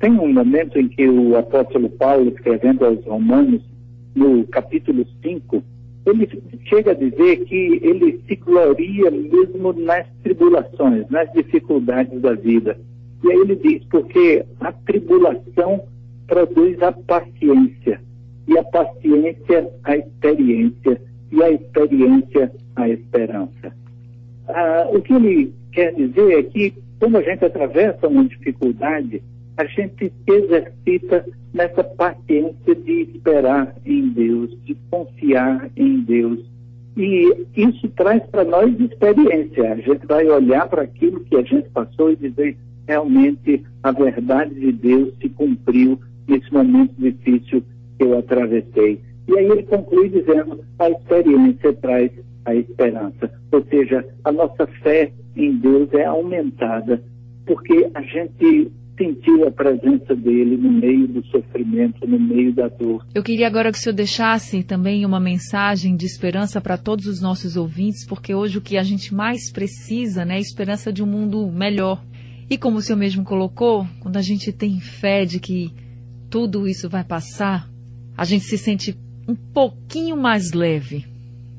tem 0.00 0.12
um 0.12 0.32
momento 0.32 0.78
em 0.78 0.88
que 0.88 1.08
o 1.08 1.36
apóstolo 1.36 1.88
Paulo, 1.88 2.28
escrevendo 2.28 2.84
aos 2.84 3.04
Romanos, 3.04 3.62
no 4.14 4.46
capítulo 4.48 5.06
5, 5.22 5.62
ele 6.06 6.28
chega 6.66 6.90
a 6.90 6.94
dizer 6.94 7.44
que 7.44 7.80
ele 7.82 8.20
se 8.28 8.36
gloria 8.36 9.10
mesmo 9.10 9.72
nas 9.72 10.06
tribulações, 10.22 11.08
nas 11.08 11.32
dificuldades 11.32 12.20
da 12.20 12.34
vida. 12.34 12.78
E 13.22 13.30
aí 13.30 13.38
ele 13.38 13.56
diz, 13.56 13.82
porque 13.84 14.44
a 14.60 14.72
tribulação 14.72 15.82
produz 16.26 16.80
a 16.82 16.92
paciência, 16.92 18.00
e 18.46 18.58
a 18.58 18.64
paciência 18.64 19.70
a 19.82 19.96
experiência, 19.96 21.00
e 21.32 21.42
a 21.42 21.50
experiência 21.50 22.52
a 22.76 22.88
esperança. 22.88 23.72
Ah, 24.48 24.86
o 24.92 25.00
que 25.00 25.14
ele 25.14 25.54
quer 25.72 25.94
dizer 25.94 26.38
é 26.38 26.42
que 26.42 26.74
quando 26.98 27.16
a 27.16 27.22
gente 27.22 27.44
atravessa 27.44 28.08
uma 28.08 28.24
dificuldade, 28.24 29.22
a 29.56 29.64
gente 29.64 30.12
exercita 30.26 31.24
nessa 31.52 31.84
paciência 31.84 32.74
de 32.74 33.02
esperar 33.02 33.74
em 33.86 34.08
Deus, 34.08 34.50
de 34.64 34.76
confiar 34.90 35.70
em 35.76 36.00
Deus. 36.00 36.40
E 36.96 37.46
isso 37.56 37.88
traz 37.90 38.22
para 38.26 38.44
nós 38.44 38.72
experiência. 38.78 39.72
A 39.72 39.76
gente 39.76 40.06
vai 40.06 40.26
olhar 40.26 40.68
para 40.68 40.82
aquilo 40.82 41.20
que 41.20 41.36
a 41.36 41.42
gente 41.42 41.68
passou 41.70 42.10
e 42.10 42.16
dizer, 42.16 42.56
realmente 42.86 43.62
a 43.82 43.92
verdade 43.92 44.54
de 44.54 44.72
Deus 44.72 45.12
se 45.20 45.28
cumpriu 45.28 45.98
nesse 46.26 46.52
momento 46.52 46.94
difícil 46.98 47.62
que 47.98 48.04
eu 48.04 48.18
atravessei. 48.18 49.00
E 49.28 49.38
aí 49.38 49.46
ele 49.46 49.62
conclui 49.64 50.08
dizendo, 50.08 50.60
a 50.78 50.90
experiência 50.90 51.72
traz 51.74 52.10
a 52.44 52.54
esperança. 52.54 53.30
Ou 53.52 53.64
seja, 53.64 54.04
a 54.24 54.32
nossa 54.32 54.66
fé 54.82 55.10
em 55.36 55.56
Deus 55.56 55.92
é 55.92 56.04
aumentada, 56.04 57.02
porque 57.46 57.90
a 57.94 58.02
gente 58.02 58.70
sentiu 58.96 59.46
a 59.46 59.50
presença 59.50 60.14
dele 60.14 60.56
no 60.56 60.70
meio 60.70 61.08
do 61.08 61.24
sofrimento, 61.26 62.06
no 62.06 62.18
meio 62.18 62.52
da 62.52 62.68
dor. 62.68 63.04
Eu 63.14 63.22
queria 63.22 63.46
agora 63.46 63.72
que 63.72 63.78
o 63.78 63.80
senhor 63.80 63.94
deixasse 63.94 64.62
também 64.62 65.04
uma 65.04 65.18
mensagem 65.18 65.96
de 65.96 66.06
esperança 66.06 66.60
para 66.60 66.78
todos 66.78 67.06
os 67.06 67.20
nossos 67.20 67.56
ouvintes, 67.56 68.06
porque 68.06 68.34
hoje 68.34 68.58
o 68.58 68.60
que 68.60 68.76
a 68.76 68.82
gente 68.82 69.12
mais 69.12 69.50
precisa 69.50 70.24
né, 70.24 70.34
é 70.34 70.36
a 70.36 70.40
esperança 70.40 70.92
de 70.92 71.02
um 71.02 71.06
mundo 71.06 71.50
melhor. 71.50 72.04
E 72.48 72.56
como 72.56 72.78
o 72.78 72.82
senhor 72.82 72.98
mesmo 72.98 73.24
colocou, 73.24 73.86
quando 74.00 74.16
a 74.16 74.22
gente 74.22 74.52
tem 74.52 74.78
fé 74.78 75.24
de 75.24 75.40
que 75.40 75.72
tudo 76.30 76.68
isso 76.68 76.88
vai 76.88 77.02
passar, 77.02 77.68
a 78.16 78.24
gente 78.24 78.44
se 78.44 78.58
sente 78.58 78.96
um 79.26 79.34
pouquinho 79.34 80.16
mais 80.16 80.52
leve. 80.52 81.13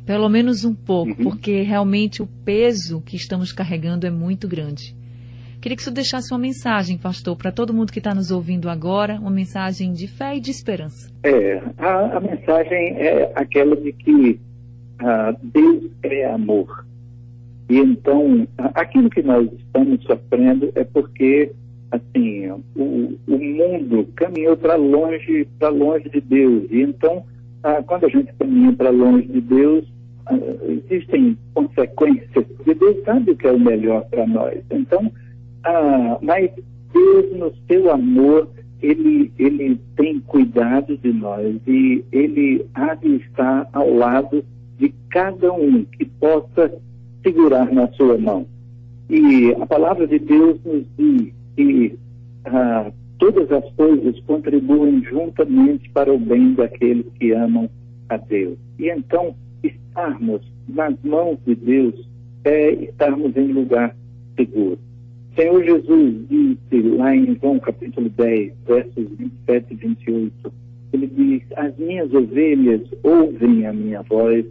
Pelo 0.06 0.30
menos 0.30 0.64
um 0.64 0.74
pouco, 0.74 1.12
uhum. 1.12 1.24
porque 1.24 1.62
realmente 1.62 2.22
o 2.22 2.28
peso 2.46 3.02
que 3.02 3.16
estamos 3.16 3.52
carregando 3.52 4.06
é 4.06 4.12
muito 4.12 4.48
grande. 4.48 4.96
Queria 5.66 5.76
que 5.76 5.82
você 5.82 5.90
deixasse 5.90 6.32
uma 6.32 6.40
mensagem, 6.40 6.96
pastor, 6.96 7.36
para 7.36 7.52
todo 7.52 7.74
mundo 7.74 7.92
que 7.92 7.98
está 7.98 8.14
nos 8.14 8.30
ouvindo 8.30 8.70
agora, 8.70 9.16
uma 9.20 9.32
mensagem 9.32 9.94
de 9.94 10.08
fé 10.08 10.36
e 10.36 10.40
de 10.40 10.52
esperança. 10.52 11.12
É, 11.24 11.60
a, 11.80 12.18
a 12.18 12.20
mensagem 12.20 12.96
é 13.00 13.32
aquela 13.34 13.76
de 13.76 13.92
que 13.94 14.40
uh, 15.02 15.36
Deus 15.42 15.86
é 16.04 16.32
amor. 16.32 16.86
E 17.68 17.80
então, 17.80 18.48
aquilo 18.76 19.10
que 19.10 19.24
nós 19.24 19.50
estamos 19.54 20.04
sofrendo 20.04 20.72
é 20.76 20.84
porque, 20.84 21.52
assim, 21.90 22.48
o, 22.76 23.18
o 23.28 23.38
mundo 23.38 24.08
caminhou 24.16 24.56
para 24.56 24.76
longe, 24.76 25.48
para 25.58 25.70
longe 25.70 26.08
de 26.10 26.22
Deus. 26.22 26.66
E 26.70 26.82
então, 26.82 27.26
uh, 27.66 27.84
quando 27.88 28.06
a 28.06 28.10
gente 28.10 28.32
caminha 28.38 28.72
para 28.72 28.92
longe 28.92 29.26
de 29.26 29.42
Deus, 29.42 29.95
existem 30.68 31.38
consequências, 31.54 32.46
porque 32.56 32.74
Deus 32.74 33.04
sabe 33.04 33.32
o 33.32 33.36
que 33.36 33.48
é 33.48 33.52
o 33.52 33.60
melhor 33.60 34.06
para 34.10 34.26
nós. 34.26 34.62
Então, 34.72 35.12
ah, 35.64 36.18
mas 36.22 36.50
Deus, 36.94 37.38
no 37.38 37.54
seu 37.68 37.92
amor, 37.92 38.50
ele, 38.82 39.32
ele 39.38 39.80
tem 39.96 40.20
cuidado 40.22 40.98
de 40.98 41.12
nós 41.12 41.56
e 41.68 42.04
ele 42.12 42.66
há 42.74 42.94
de 42.96 43.16
estar 43.16 43.68
ao 43.74 43.94
lado 43.94 44.44
de 44.78 44.94
cada 45.10 45.52
um 45.54 45.84
que 45.84 46.06
possa 46.06 46.74
segurar 47.24 47.72
na 47.72 47.88
sua 47.94 48.18
mão. 48.18 48.46
E 49.10 49.54
a 49.60 49.66
palavra 49.66 50.08
de 50.08 50.20
Deus 50.20 50.60
nos 50.64 50.86
diz 50.98 51.34
que 51.56 51.98
ah, 52.46 52.92
todas 53.18 53.52
as 53.52 53.70
coisas 53.74 54.20
contribuem 54.22 55.04
juntamente 55.04 55.90
para 55.92 56.14
o 56.14 56.18
bem 56.18 56.54
daqueles 56.54 57.06
que 57.20 57.32
amam 57.32 57.70
a 58.10 58.18
Deus. 58.18 58.58
E 58.78 58.90
então, 58.90 59.36
estarmos 59.68 60.42
nas 60.68 60.96
mãos 61.04 61.38
de 61.46 61.56
Deus 61.56 62.08
é 62.44 62.72
estarmos 62.72 63.36
em 63.36 63.48
lugar 63.52 63.96
seguro. 64.36 64.78
Senhor 65.36 65.64
Jesus 65.64 66.28
disse 66.30 66.82
lá 66.96 67.16
em 67.16 67.38
João 67.42 67.60
capítulo 67.60 68.10
10, 68.10 68.54
versos 68.66 69.08
27 69.18 69.66
e 69.72 69.76
28, 69.76 70.54
ele 70.94 71.08
diz, 71.08 71.44
as 71.58 71.76
minhas 71.78 72.14
ovelhas 72.14 72.82
ouvem 73.04 73.66
a 73.66 73.74
minha 73.74 74.02
voz, 74.04 74.46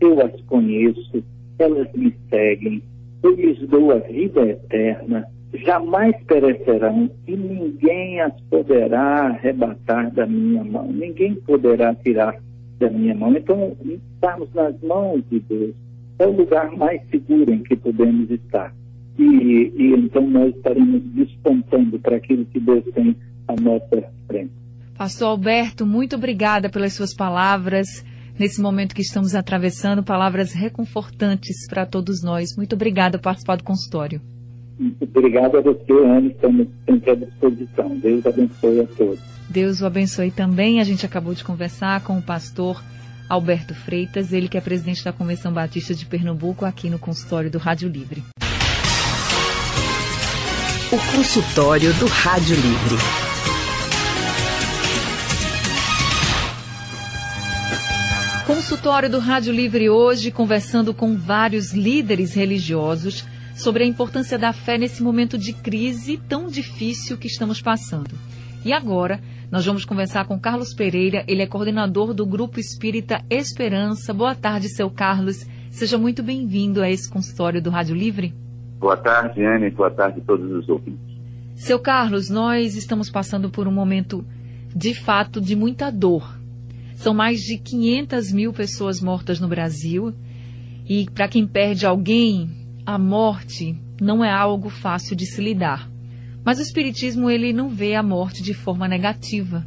eu 0.00 0.20
as 0.24 0.40
conheço, 0.42 1.22
elas 1.58 1.88
me 1.94 2.14
seguem, 2.30 2.82
eu 3.22 3.34
lhes 3.34 3.58
dou 3.68 3.92
a 3.92 3.98
vida 3.98 4.48
eterna, 4.48 5.26
jamais 5.52 6.16
perecerão 6.26 7.10
e 7.26 7.36
ninguém 7.36 8.20
as 8.20 8.32
poderá 8.48 9.26
arrebatar 9.26 10.10
da 10.12 10.26
minha 10.26 10.64
mão, 10.64 10.90
ninguém 10.90 11.34
poderá 11.34 11.94
tirar 11.96 12.34
da 12.80 12.90
minha 12.90 13.14
mão. 13.14 13.36
Então, 13.36 13.76
estarmos 13.84 14.52
nas 14.54 14.80
mãos 14.80 15.22
de 15.30 15.38
Deus 15.40 15.74
é 16.18 16.26
o 16.26 16.32
lugar 16.32 16.72
mais 16.72 17.00
seguro 17.10 17.52
em 17.52 17.62
que 17.62 17.76
podemos 17.76 18.28
estar 18.30 18.74
e, 19.20 19.72
e 19.76 19.94
então 19.94 20.26
nós 20.28 20.54
estaremos 20.54 21.02
despontando 21.14 21.98
para 21.98 22.16
aquilo 22.16 22.44
que 22.46 22.58
Deus 22.58 22.82
tem 22.94 23.14
à 23.46 23.54
nossa 23.60 24.10
frente. 24.26 24.52
Pastor 24.96 25.28
Alberto, 25.28 25.86
muito 25.86 26.16
obrigada 26.16 26.68
pelas 26.70 26.94
suas 26.94 27.14
palavras. 27.14 28.04
Nesse 28.38 28.60
momento 28.60 28.94
que 28.94 29.02
estamos 29.02 29.34
atravessando, 29.34 30.02
palavras 30.02 30.52
reconfortantes 30.52 31.66
para 31.68 31.84
todos 31.84 32.22
nós. 32.22 32.56
Muito 32.56 32.74
obrigada 32.74 33.18
por 33.18 33.24
participar 33.24 33.56
do 33.56 33.64
consultório. 33.64 34.20
Obrigado 35.00 35.58
a 35.58 35.60
você, 35.60 35.92
Ana. 35.92 36.28
Estamos 36.28 36.66
sempre 36.86 37.10
à 37.10 37.14
disposição. 37.14 37.88
Deus 37.98 38.24
abençoe 38.24 38.80
a 38.80 38.86
todos. 38.86 39.20
Deus 39.48 39.80
o 39.82 39.86
abençoe 39.86 40.30
também. 40.30 40.80
A 40.80 40.84
gente 40.84 41.04
acabou 41.04 41.34
de 41.34 41.44
conversar 41.44 42.02
com 42.02 42.16
o 42.16 42.22
pastor 42.22 42.82
Alberto 43.28 43.74
Freitas, 43.74 44.32
ele 44.32 44.48
que 44.48 44.56
é 44.56 44.60
presidente 44.60 45.04
da 45.04 45.12
Convenção 45.12 45.52
Batista 45.52 45.94
de 45.94 46.06
Pernambuco, 46.06 46.64
aqui 46.64 46.88
no 46.88 46.98
consultório 46.98 47.50
do 47.50 47.58
Rádio 47.58 47.88
Livre. 47.88 48.22
O 50.90 51.16
consultório 51.16 51.92
do 51.94 52.06
Rádio 52.06 52.56
Livre. 52.56 52.96
Consultório 58.46 59.08
do 59.08 59.18
Rádio 59.18 59.52
Livre 59.52 59.88
hoje, 59.90 60.30
conversando 60.32 60.92
com 60.92 61.16
vários 61.16 61.72
líderes 61.72 62.34
religiosos 62.34 63.24
sobre 63.60 63.84
a 63.84 63.86
importância 63.86 64.38
da 64.38 64.54
fé 64.54 64.78
nesse 64.78 65.02
momento 65.02 65.36
de 65.36 65.52
crise 65.52 66.16
tão 66.16 66.48
difícil 66.48 67.18
que 67.18 67.26
estamos 67.26 67.60
passando. 67.60 68.10
E 68.64 68.72
agora, 68.72 69.20
nós 69.50 69.66
vamos 69.66 69.84
conversar 69.84 70.26
com 70.26 70.40
Carlos 70.40 70.72
Pereira, 70.72 71.24
ele 71.28 71.42
é 71.42 71.46
coordenador 71.46 72.14
do 72.14 72.24
Grupo 72.24 72.58
Espírita 72.58 73.22
Esperança. 73.28 74.14
Boa 74.14 74.34
tarde, 74.34 74.70
seu 74.70 74.90
Carlos. 74.90 75.46
Seja 75.70 75.98
muito 75.98 76.22
bem-vindo 76.22 76.80
a 76.80 76.90
esse 76.90 77.08
consultório 77.08 77.60
do 77.60 77.68
Rádio 77.68 77.94
Livre. 77.94 78.32
Boa 78.78 78.96
tarde, 78.96 79.44
Anne. 79.44 79.70
Boa 79.70 79.90
tarde 79.90 80.20
a 80.20 80.24
todos 80.24 80.50
os 80.50 80.66
ouvintes. 80.66 81.00
Seu 81.56 81.78
Carlos, 81.78 82.30
nós 82.30 82.74
estamos 82.76 83.10
passando 83.10 83.50
por 83.50 83.68
um 83.68 83.72
momento, 83.72 84.24
de 84.74 84.94
fato, 84.94 85.38
de 85.38 85.54
muita 85.54 85.92
dor. 85.92 86.34
São 86.94 87.12
mais 87.12 87.40
de 87.40 87.58
500 87.58 88.32
mil 88.32 88.54
pessoas 88.54 89.02
mortas 89.02 89.38
no 89.38 89.48
Brasil. 89.48 90.14
E 90.88 91.08
para 91.10 91.28
quem 91.28 91.46
perde 91.46 91.86
alguém, 91.86 92.59
a 92.86 92.98
morte 92.98 93.76
não 94.00 94.24
é 94.24 94.30
algo 94.30 94.68
fácil 94.70 95.14
de 95.14 95.26
se 95.26 95.42
lidar. 95.42 95.88
Mas 96.44 96.58
o 96.58 96.62
Espiritismo 96.62 97.30
ele 97.30 97.52
não 97.52 97.68
vê 97.68 97.94
a 97.94 98.02
morte 98.02 98.42
de 98.42 98.54
forma 98.54 98.88
negativa. 98.88 99.64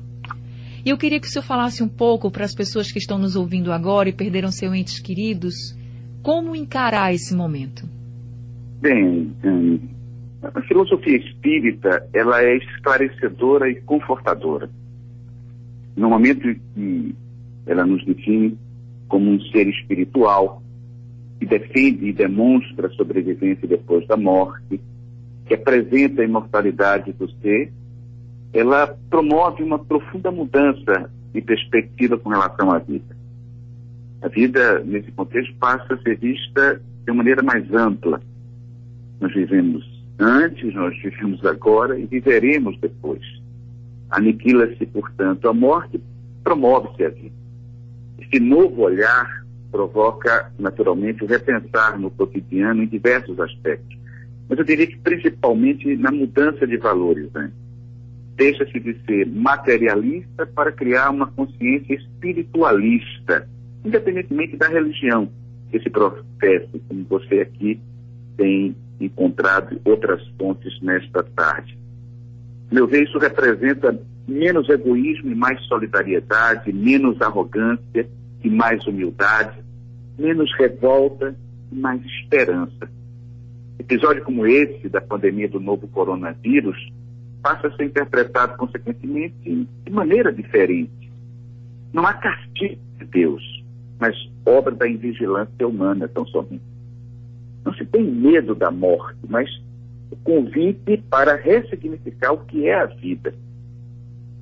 E 0.86 0.90
eu 0.90 0.98
queria 0.98 1.20
que 1.20 1.28
o 1.28 1.30
senhor 1.30 1.44
falasse 1.44 1.82
um 1.82 1.88
pouco 1.88 2.30
para 2.32 2.44
as 2.44 2.54
pessoas 2.54 2.92
que 2.92 3.00
estão 3.00 3.18
nos 3.18 3.36
ouvindo 3.36 3.72
agora 3.72 4.10
e 4.10 4.14
perderam 4.14 4.52
seus 4.52 4.74
entes 4.74 5.00
queridos, 5.00 5.54
como 6.22 6.56
encarar 6.56 7.14
esse 7.14 7.34
momento. 7.36 7.88
Bem, 8.82 9.32
hum, 9.46 9.80
a 10.42 10.62
filosofia 10.64 11.18
espírita 11.18 12.06
ela 12.12 12.42
é 12.42 12.58
esclarecedora 12.58 13.70
e 13.70 13.76
confortadora. 13.76 14.70
No 15.96 16.10
momento 16.10 16.50
em 16.50 16.56
que 16.56 17.16
ela 17.68 17.86
nos 17.86 18.04
define 18.04 18.58
como 19.08 19.30
um 19.30 19.40
ser 19.52 19.68
espiritual 19.68 20.63
que 21.44 21.46
defende 21.46 22.08
e 22.08 22.14
demonstra 22.14 22.88
a 22.88 22.92
sobrevivência 22.92 23.68
depois 23.68 24.08
da 24.08 24.16
morte, 24.16 24.80
que 25.46 25.54
apresenta 25.54 26.22
a 26.22 26.26
imortalidade 26.26 27.12
do 27.14 27.30
ser, 27.42 27.72
ela 28.54 28.88
promove 29.10 29.62
uma 29.62 29.80
profunda 29.80 30.32
mudança 30.32 31.12
de 31.34 31.42
perspectiva 31.42 32.18
com 32.18 32.30
relação 32.30 32.72
à 32.72 32.80
vida. 32.80 33.16
A 34.22 34.30
vida, 34.30 34.80
nesse 34.86 35.12
contexto, 35.12 35.54
passa 35.60 35.94
a 35.94 35.98
ser 35.98 36.18
vista 36.18 36.82
de 37.04 37.12
uma 37.12 37.18
maneira 37.18 37.44
mais 37.44 37.72
ampla 37.74 38.22
nós 39.20 39.34
vivemos 39.34 39.86
antes, 40.20 40.74
nós 40.74 40.96
vivemos 41.02 41.44
agora 41.46 41.98
e 41.98 42.06
viveremos 42.06 42.78
depois. 42.80 43.22
Aniquila-se, 44.10 44.86
portanto, 44.88 45.48
a 45.48 45.54
morte, 45.54 46.00
promove-se 46.44 47.06
a 47.06 47.10
vida. 47.10 47.36
Esse 48.20 48.40
novo 48.42 48.82
olhar 48.84 49.43
provoca, 49.74 50.52
naturalmente, 50.60 51.24
o 51.24 51.28
repensar 51.28 52.00
no 52.00 52.12
cotidiano 52.12 52.84
em 52.84 52.88
diversos 52.88 53.40
aspectos. 53.40 53.98
Mas 54.48 54.60
eu 54.60 54.64
diria 54.64 54.86
que 54.86 54.98
principalmente 54.98 55.98
na 55.98 56.12
mudança 56.12 56.68
de 56.68 56.78
valores. 56.78 57.32
Né? 57.34 57.52
Deixa-se 58.36 58.80
de 58.80 58.96
ser 59.06 59.26
materialista 59.26 60.46
para 60.46 60.72
criar 60.72 61.10
uma 61.10 61.26
consciência 61.26 61.96
espiritualista, 61.96 63.50
independentemente 63.84 64.56
da 64.56 64.68
religião 64.68 65.28
que 65.72 65.80
se 65.80 65.90
como 65.90 67.04
você 67.10 67.42
aqui 67.42 67.82
tem 68.38 68.76
encontrado 69.02 69.82
outras 69.84 70.22
fontes 70.38 70.80
nesta 70.84 71.24
tarde. 71.24 71.76
Meu 72.72 72.86
ver, 72.86 73.04
isso 73.04 73.18
representa 73.18 74.00
menos 74.28 74.70
egoísmo 74.70 75.32
e 75.32 75.36
mais 75.36 75.60
solidariedade, 75.66 76.72
menos 76.72 77.20
arrogância 77.22 78.08
e 78.44 78.50
mais 78.50 78.86
humildade, 78.86 79.63
menos 80.18 80.52
revolta 80.58 81.36
e 81.72 81.76
mais 81.76 82.04
esperança. 82.06 82.90
Episódio 83.80 84.24
como 84.24 84.46
esse 84.46 84.88
da 84.90 85.02
pandemia 85.02 85.50
do 85.50 85.60
novo 85.60 85.88
coronavírus 85.88 86.78
passa 87.42 87.68
a 87.68 87.76
ser 87.76 87.86
interpretado, 87.86 88.58
consequentemente, 88.58 89.68
de 89.86 89.92
maneira 89.92 90.32
diferente. 90.32 91.12
Não 91.92 92.06
há 92.08 92.14
castigo 92.14 92.80
de 92.98 93.06
Deus, 93.06 93.64
mas 94.00 94.16
obra 94.46 94.74
da 94.74 94.88
invigilância 94.88 95.68
humana, 95.68 96.08
tão 96.08 96.26
somente. 96.28 96.64
Não 97.66 97.74
se 97.74 97.86
tem 97.86 98.04
medo 98.04 98.56
da 98.56 98.72
morte, 98.72 99.20
mas 99.28 99.50
o 100.12 100.16
convite 100.18 100.98
para 101.10 101.36
ressignificar 101.36 102.32
o 102.34 102.46
que 102.46 102.68
é 102.68 102.76
a 102.76 102.86
vida. 102.86 103.34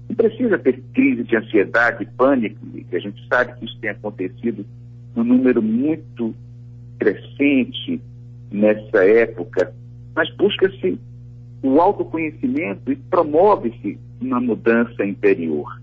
Não 0.07 0.15
precisa 0.15 0.60
ter 0.60 0.81
crise 0.93 1.23
de 1.23 1.36
ansiedade, 1.36 2.05
pânico, 2.17 2.60
que 2.89 2.95
a 2.95 2.99
gente 2.99 3.25
sabe 3.27 3.57
que 3.57 3.65
isso 3.65 3.77
tem 3.79 3.89
acontecido 3.89 4.65
num 5.15 5.24
número 5.24 5.62
muito 5.62 6.34
crescente 7.00 8.02
nessa 8.52 9.04
época, 9.06 9.74
mas 10.15 10.30
busca-se 10.36 11.00
o 11.63 11.80
autoconhecimento 11.80 12.91
e 12.91 12.95
promove-se 12.95 14.00
uma 14.19 14.39
mudança 14.39 15.06
interior. 15.06 15.82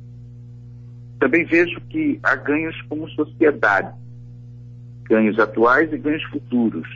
Também 1.19 1.45
vejo 1.45 1.81
que 1.88 2.19
há 2.23 2.37
ganhos 2.37 2.81
como 2.83 3.09
sociedade, 3.11 3.93
ganhos 5.05 5.38
atuais 5.38 5.93
e 5.93 5.99
ganhos 5.99 6.23
futuros. 6.25 6.88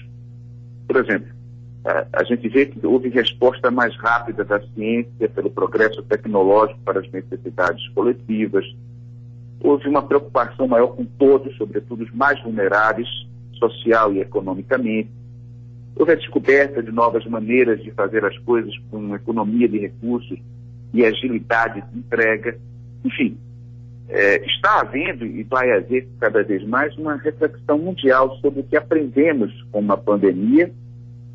Por 0.87 0.97
exemplo, 0.97 1.33
a 2.12 2.23
gente 2.23 2.49
vê 2.49 2.66
que 2.66 2.87
houve 2.87 3.09
resposta 3.09 3.71
mais 3.71 3.97
rápida 3.97 4.45
da 4.45 4.61
ciência 4.61 5.29
pelo 5.29 5.51
progresso 5.51 6.03
tecnológico 6.03 6.79
para 6.85 7.01
as 7.01 7.11
necessidades 7.11 7.88
coletivas. 7.88 8.64
Houve 9.62 9.88
uma 9.88 10.03
preocupação 10.03 10.66
maior 10.66 10.88
com 10.88 11.05
todos, 11.05 11.57
sobretudo 11.57 12.03
os 12.03 12.11
mais 12.12 12.42
vulneráveis, 12.42 13.09
social 13.55 14.12
e 14.12 14.20
economicamente. 14.20 15.09
Houve 15.94 16.12
a 16.12 16.16
descoberta 16.16 16.83
de 16.83 16.90
novas 16.90 17.25
maneiras 17.27 17.81
de 17.83 17.92
fazer 17.92 18.25
as 18.25 18.37
coisas 18.38 18.75
com 18.90 19.14
economia 19.14 19.68
de 19.68 19.79
recursos 19.79 20.38
e 20.92 21.05
agilidade 21.05 21.83
de 21.92 21.98
entrega. 21.98 22.59
Enfim, 23.05 23.38
é, 24.09 24.44
está 24.44 24.81
havendo 24.81 25.25
e 25.25 25.44
vai 25.44 25.70
haver 25.70 26.09
cada 26.18 26.42
vez 26.42 26.66
mais 26.66 26.96
uma 26.98 27.16
reflexão 27.16 27.79
mundial 27.79 28.37
sobre 28.38 28.61
o 28.61 28.64
que 28.64 28.77
aprendemos 28.77 29.53
com 29.70 29.79
uma 29.79 29.96
pandemia 29.96 30.72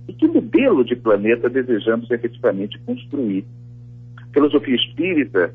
e 0.08 0.14
que 0.14 0.28
modelo 0.28 0.84
de 0.84 0.96
planeta 0.96 1.50
desejamos 1.50 2.10
efetivamente 2.12 2.78
construir. 2.80 3.46
A 4.18 4.34
filosofia 4.34 4.76
espírita 4.76 5.54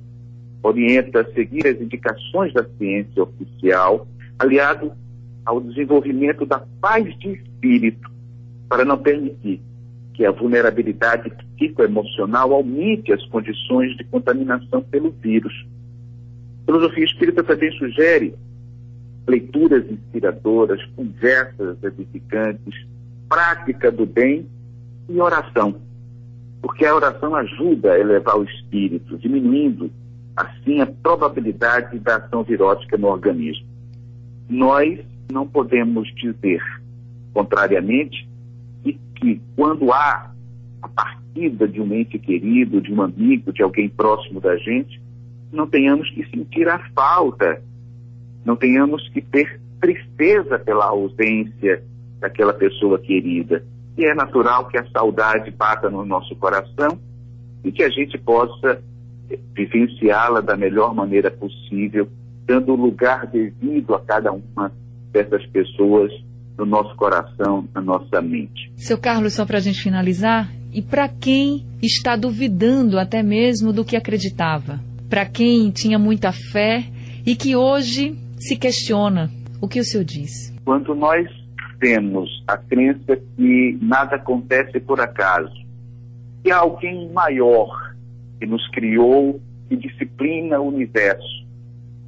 orienta 0.62 1.20
a 1.20 1.32
seguir 1.32 1.66
as 1.66 1.80
indicações 1.80 2.52
da 2.52 2.64
ciência 2.78 3.22
oficial, 3.22 4.06
aliado 4.38 4.92
ao 5.44 5.60
desenvolvimento 5.60 6.46
da 6.46 6.60
paz 6.80 7.04
de 7.18 7.32
espírito, 7.32 8.10
para 8.68 8.84
não 8.84 8.96
permitir 8.96 9.60
que 10.14 10.24
a 10.24 10.30
vulnerabilidade 10.30 11.30
psicoemocional 11.56 12.52
aumente 12.52 13.12
as 13.12 13.24
condições 13.26 13.96
de 13.96 14.04
contaminação 14.04 14.82
pelo 14.82 15.10
vírus. 15.10 15.52
A 16.62 16.66
filosofia 16.66 17.04
espírita 17.04 17.42
também 17.42 17.72
sugere 17.72 18.34
leituras 19.26 19.84
inspiradoras, 19.90 20.80
conversas 20.96 21.76
edificantes, 21.82 22.86
prática 23.28 23.90
do 23.90 24.04
bem 24.04 24.46
e 25.08 25.20
oração. 25.20 25.76
Porque 26.60 26.84
a 26.84 26.94
oração 26.94 27.34
ajuda 27.34 27.92
a 27.92 27.98
elevar 27.98 28.38
o 28.38 28.44
espírito, 28.44 29.18
diminuindo 29.18 29.90
assim 30.36 30.80
a 30.80 30.86
probabilidade 30.86 31.98
da 31.98 32.16
ação 32.16 32.42
virótica 32.42 32.96
no 32.96 33.08
organismo. 33.08 33.66
Nós 34.48 34.98
não 35.30 35.46
podemos 35.46 36.08
dizer, 36.14 36.62
contrariamente, 37.32 38.28
que, 38.82 38.98
que 39.16 39.40
quando 39.56 39.92
há 39.92 40.30
a 40.82 40.88
partida 40.88 41.66
de 41.68 41.80
um 41.80 41.92
ente 41.94 42.18
querido, 42.18 42.80
de 42.80 42.92
um 42.92 43.02
amigo, 43.02 43.52
de 43.52 43.62
alguém 43.62 43.88
próximo 43.88 44.40
da 44.40 44.56
gente, 44.56 45.00
não 45.52 45.66
tenhamos 45.66 46.10
que 46.10 46.24
sentir 46.30 46.68
a 46.68 46.78
falta, 46.94 47.62
não 48.44 48.56
tenhamos 48.56 49.08
que 49.10 49.20
ter 49.20 49.60
tristeza 49.80 50.58
pela 50.58 50.86
ausência 50.86 51.82
daquela 52.20 52.52
pessoa 52.52 52.98
querida. 52.98 53.64
E 53.96 54.04
é 54.04 54.14
natural 54.14 54.68
que 54.68 54.78
a 54.78 54.86
saudade 54.90 55.50
bata 55.50 55.90
no 55.90 56.04
nosso 56.04 56.34
coração 56.36 56.98
e 57.62 57.70
que 57.70 57.82
a 57.82 57.90
gente 57.90 58.16
possa 58.18 58.82
vivenciá-la 59.54 60.40
da 60.40 60.56
melhor 60.56 60.94
maneira 60.94 61.30
possível, 61.30 62.08
dando 62.46 62.72
o 62.72 62.76
lugar 62.76 63.26
devido 63.26 63.94
a 63.94 64.00
cada 64.00 64.32
uma 64.32 64.72
dessas 65.12 65.44
pessoas 65.46 66.12
no 66.56 66.66
nosso 66.66 66.94
coração, 66.96 67.66
na 67.74 67.80
nossa 67.80 68.20
mente. 68.20 68.72
Seu 68.76 68.98
Carlos, 68.98 69.34
só 69.34 69.44
para 69.44 69.58
a 69.58 69.60
gente 69.60 69.82
finalizar, 69.82 70.50
e 70.72 70.80
para 70.80 71.08
quem 71.08 71.64
está 71.82 72.16
duvidando 72.16 72.98
até 72.98 73.22
mesmo 73.22 73.72
do 73.72 73.84
que 73.84 73.96
acreditava, 73.96 74.80
para 75.08 75.26
quem 75.26 75.70
tinha 75.70 75.98
muita 75.98 76.32
fé 76.32 76.84
e 77.26 77.36
que 77.36 77.54
hoje 77.54 78.16
se 78.38 78.56
questiona, 78.56 79.30
o 79.60 79.68
que 79.68 79.78
o 79.78 79.84
senhor 79.84 80.04
diz? 80.04 80.52
Quando 80.64 80.94
nós 80.94 81.28
temos 81.78 82.42
a 82.46 82.56
crença 82.56 83.16
que 83.36 83.78
nada 83.82 84.16
acontece 84.16 84.80
por 84.80 85.00
acaso, 85.00 85.52
que 86.42 86.50
há 86.50 86.58
alguém 86.58 87.10
maior 87.12 87.91
que 88.42 88.46
nos 88.46 88.66
criou, 88.70 89.40
que 89.68 89.76
disciplina 89.76 90.58
o 90.58 90.66
universo, 90.66 91.46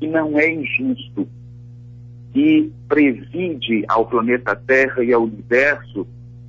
que 0.01 0.09
não 0.09 0.37
é 0.37 0.53
injusto, 0.53 1.29
que 2.33 2.73
preside 2.89 3.85
ao 3.87 4.05
planeta 4.07 4.57
Terra 4.57 5.05
e 5.05 5.13
ao 5.13 5.23
universo, 5.23 6.05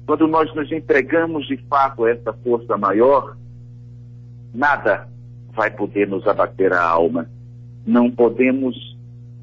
quando 0.08 0.28
nós 0.28 0.52
nos 0.56 0.71
entregamos 0.71 1.45
de 1.45 1.58
fato 1.69 2.04
a 2.04 2.10
essa 2.10 2.34
força 2.34 2.76
maior, 2.80 3.38
nada 4.56 5.08
vai 5.54 5.69
poder 5.69 6.08
nos 6.08 6.26
abater 6.26 6.74
a 6.74 6.82
alma. 6.84 7.30
Não 7.86 8.10
podemos 8.10 8.98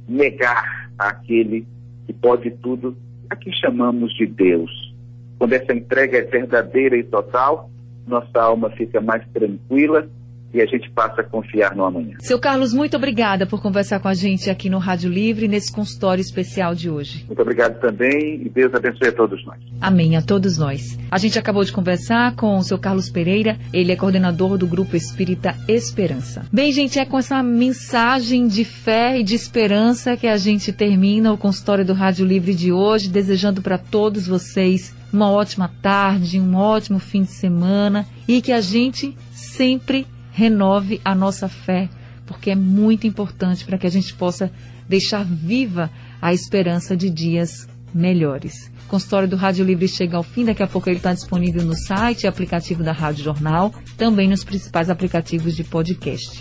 negar 0.09 0.91
aquele 0.99 1.65
que 2.05 2.13
pode 2.13 2.51
tudo 2.51 2.97
Aqui 3.31 3.51
chamamos 3.53 4.13
de 4.15 4.27
Deus. 4.27 4.93
Quando 5.39 5.55
essa 5.55 5.73
entrega 5.73 6.19
é 6.19 6.23
verdadeira 6.23 6.97
e 6.97 7.03
total, 7.05 7.71
nossa 8.07 8.43
alma 8.43 8.69
fica 8.71 9.01
mais 9.01 9.27
tranquila 9.33 10.07
e 10.53 10.61
a 10.61 10.67
gente 10.67 10.91
passa 10.91 11.21
a 11.21 11.25
confiar 11.25 11.75
no 11.75 11.85
amanhã. 11.85 12.17
Seu 12.21 12.39
Carlos, 12.39 12.73
muito 12.73 12.97
obrigada 12.97 13.47
por 13.47 13.61
conversar 13.61 14.01
com 14.01 14.09
a 14.09 14.15
gente 14.15 14.51
aqui 14.51 14.69
no 14.69 14.79
Rádio 14.79 15.11
Livre, 15.11 15.49
nesse 15.49 15.73
consultório 15.73 16.21
especial 16.21 16.75
de 16.75 16.91
hoje. 16.91 17.25
Muito 17.27 17.41
obrigado 17.43 17.81
também 17.81 18.43
e 18.45 18.49
Deus 18.49 18.75
abençoe 18.75 19.09
a 19.09 19.13
todos 19.13 19.45
nós. 19.47 19.59
Amém, 19.81 20.17
a 20.17 20.23
todos 20.23 20.59
nós. 20.59 20.99
A 21.11 21.19
gente 21.19 21.39
acabou 21.39 21.65
de 21.65 21.73
conversar 21.73 22.35
com 22.37 22.57
o 22.57 22.63
seu 22.63 22.79
Carlos 22.79 23.11
Pereira, 23.11 23.59
ele 23.73 23.93
é 23.93 23.97
coordenador 23.97 24.59
do 24.59 24.67
Grupo 24.67 24.97
Espírita 24.97 25.55
Esperança. 25.69 26.45
Bem, 26.53 26.73
gente, 26.73 26.99
é 26.99 27.05
com 27.05 27.19
essa 27.19 27.43
mensagem 27.43 28.47
de 28.47 28.65
fé 28.65 29.19
e 29.19 29.23
de 29.23 29.35
esperança 29.35 30.17
que 30.17 30.27
a 30.27 30.37
gente 30.37 30.73
termina 30.73 31.33
o 31.33 31.39
consultório 31.39 31.85
do 31.85 31.93
Rádio 31.93 32.27
Livre 32.27 32.55
de 32.55 32.73
hoje, 32.73 33.09
desejando 33.09 33.63
para 33.63 33.79
todos 33.79 34.27
vocês 34.27 34.95
uma 35.13 35.31
ótima 35.31 35.71
tarde, 35.83 36.41
um 36.41 36.57
ótimo 36.57 36.99
fim 36.99 37.23
de 37.23 37.33
semana 37.33 38.07
e 38.27 38.41
que 38.41 38.51
a 38.51 38.61
gente 38.61 39.15
sempre 39.31 40.07
renove 40.33 41.01
a 41.05 41.15
nossa 41.15 41.49
fé, 41.49 41.89
porque 42.27 42.51
é 42.51 42.55
muito 42.55 43.07
importante 43.07 43.65
para 43.65 43.79
que 43.79 43.87
a 43.87 43.91
gente 43.91 44.15
possa 44.15 44.51
deixar 44.89 45.25
viva 45.25 45.91
a 46.21 46.33
esperança 46.33 46.97
de 46.97 47.09
dias 47.09 47.69
melhores. 47.95 48.71
O 48.87 48.89
consultório 48.89 49.29
do 49.29 49.37
Rádio 49.37 49.65
Livre 49.65 49.87
chega 49.87 50.17
ao 50.17 50.23
fim, 50.23 50.45
daqui 50.45 50.63
a 50.63 50.67
pouco 50.67 50.89
ele 50.89 50.97
está 50.97 51.13
disponível 51.13 51.63
no 51.65 51.77
site 51.77 52.25
e 52.25 52.27
aplicativo 52.27 52.83
da 52.83 52.93
Rádio 52.93 53.25
Jornal, 53.25 53.73
também 53.97 54.29
nos 54.29 54.45
principais 54.45 54.91
aplicativos 54.91 55.55
de 55.55 55.65
podcast. 55.65 56.41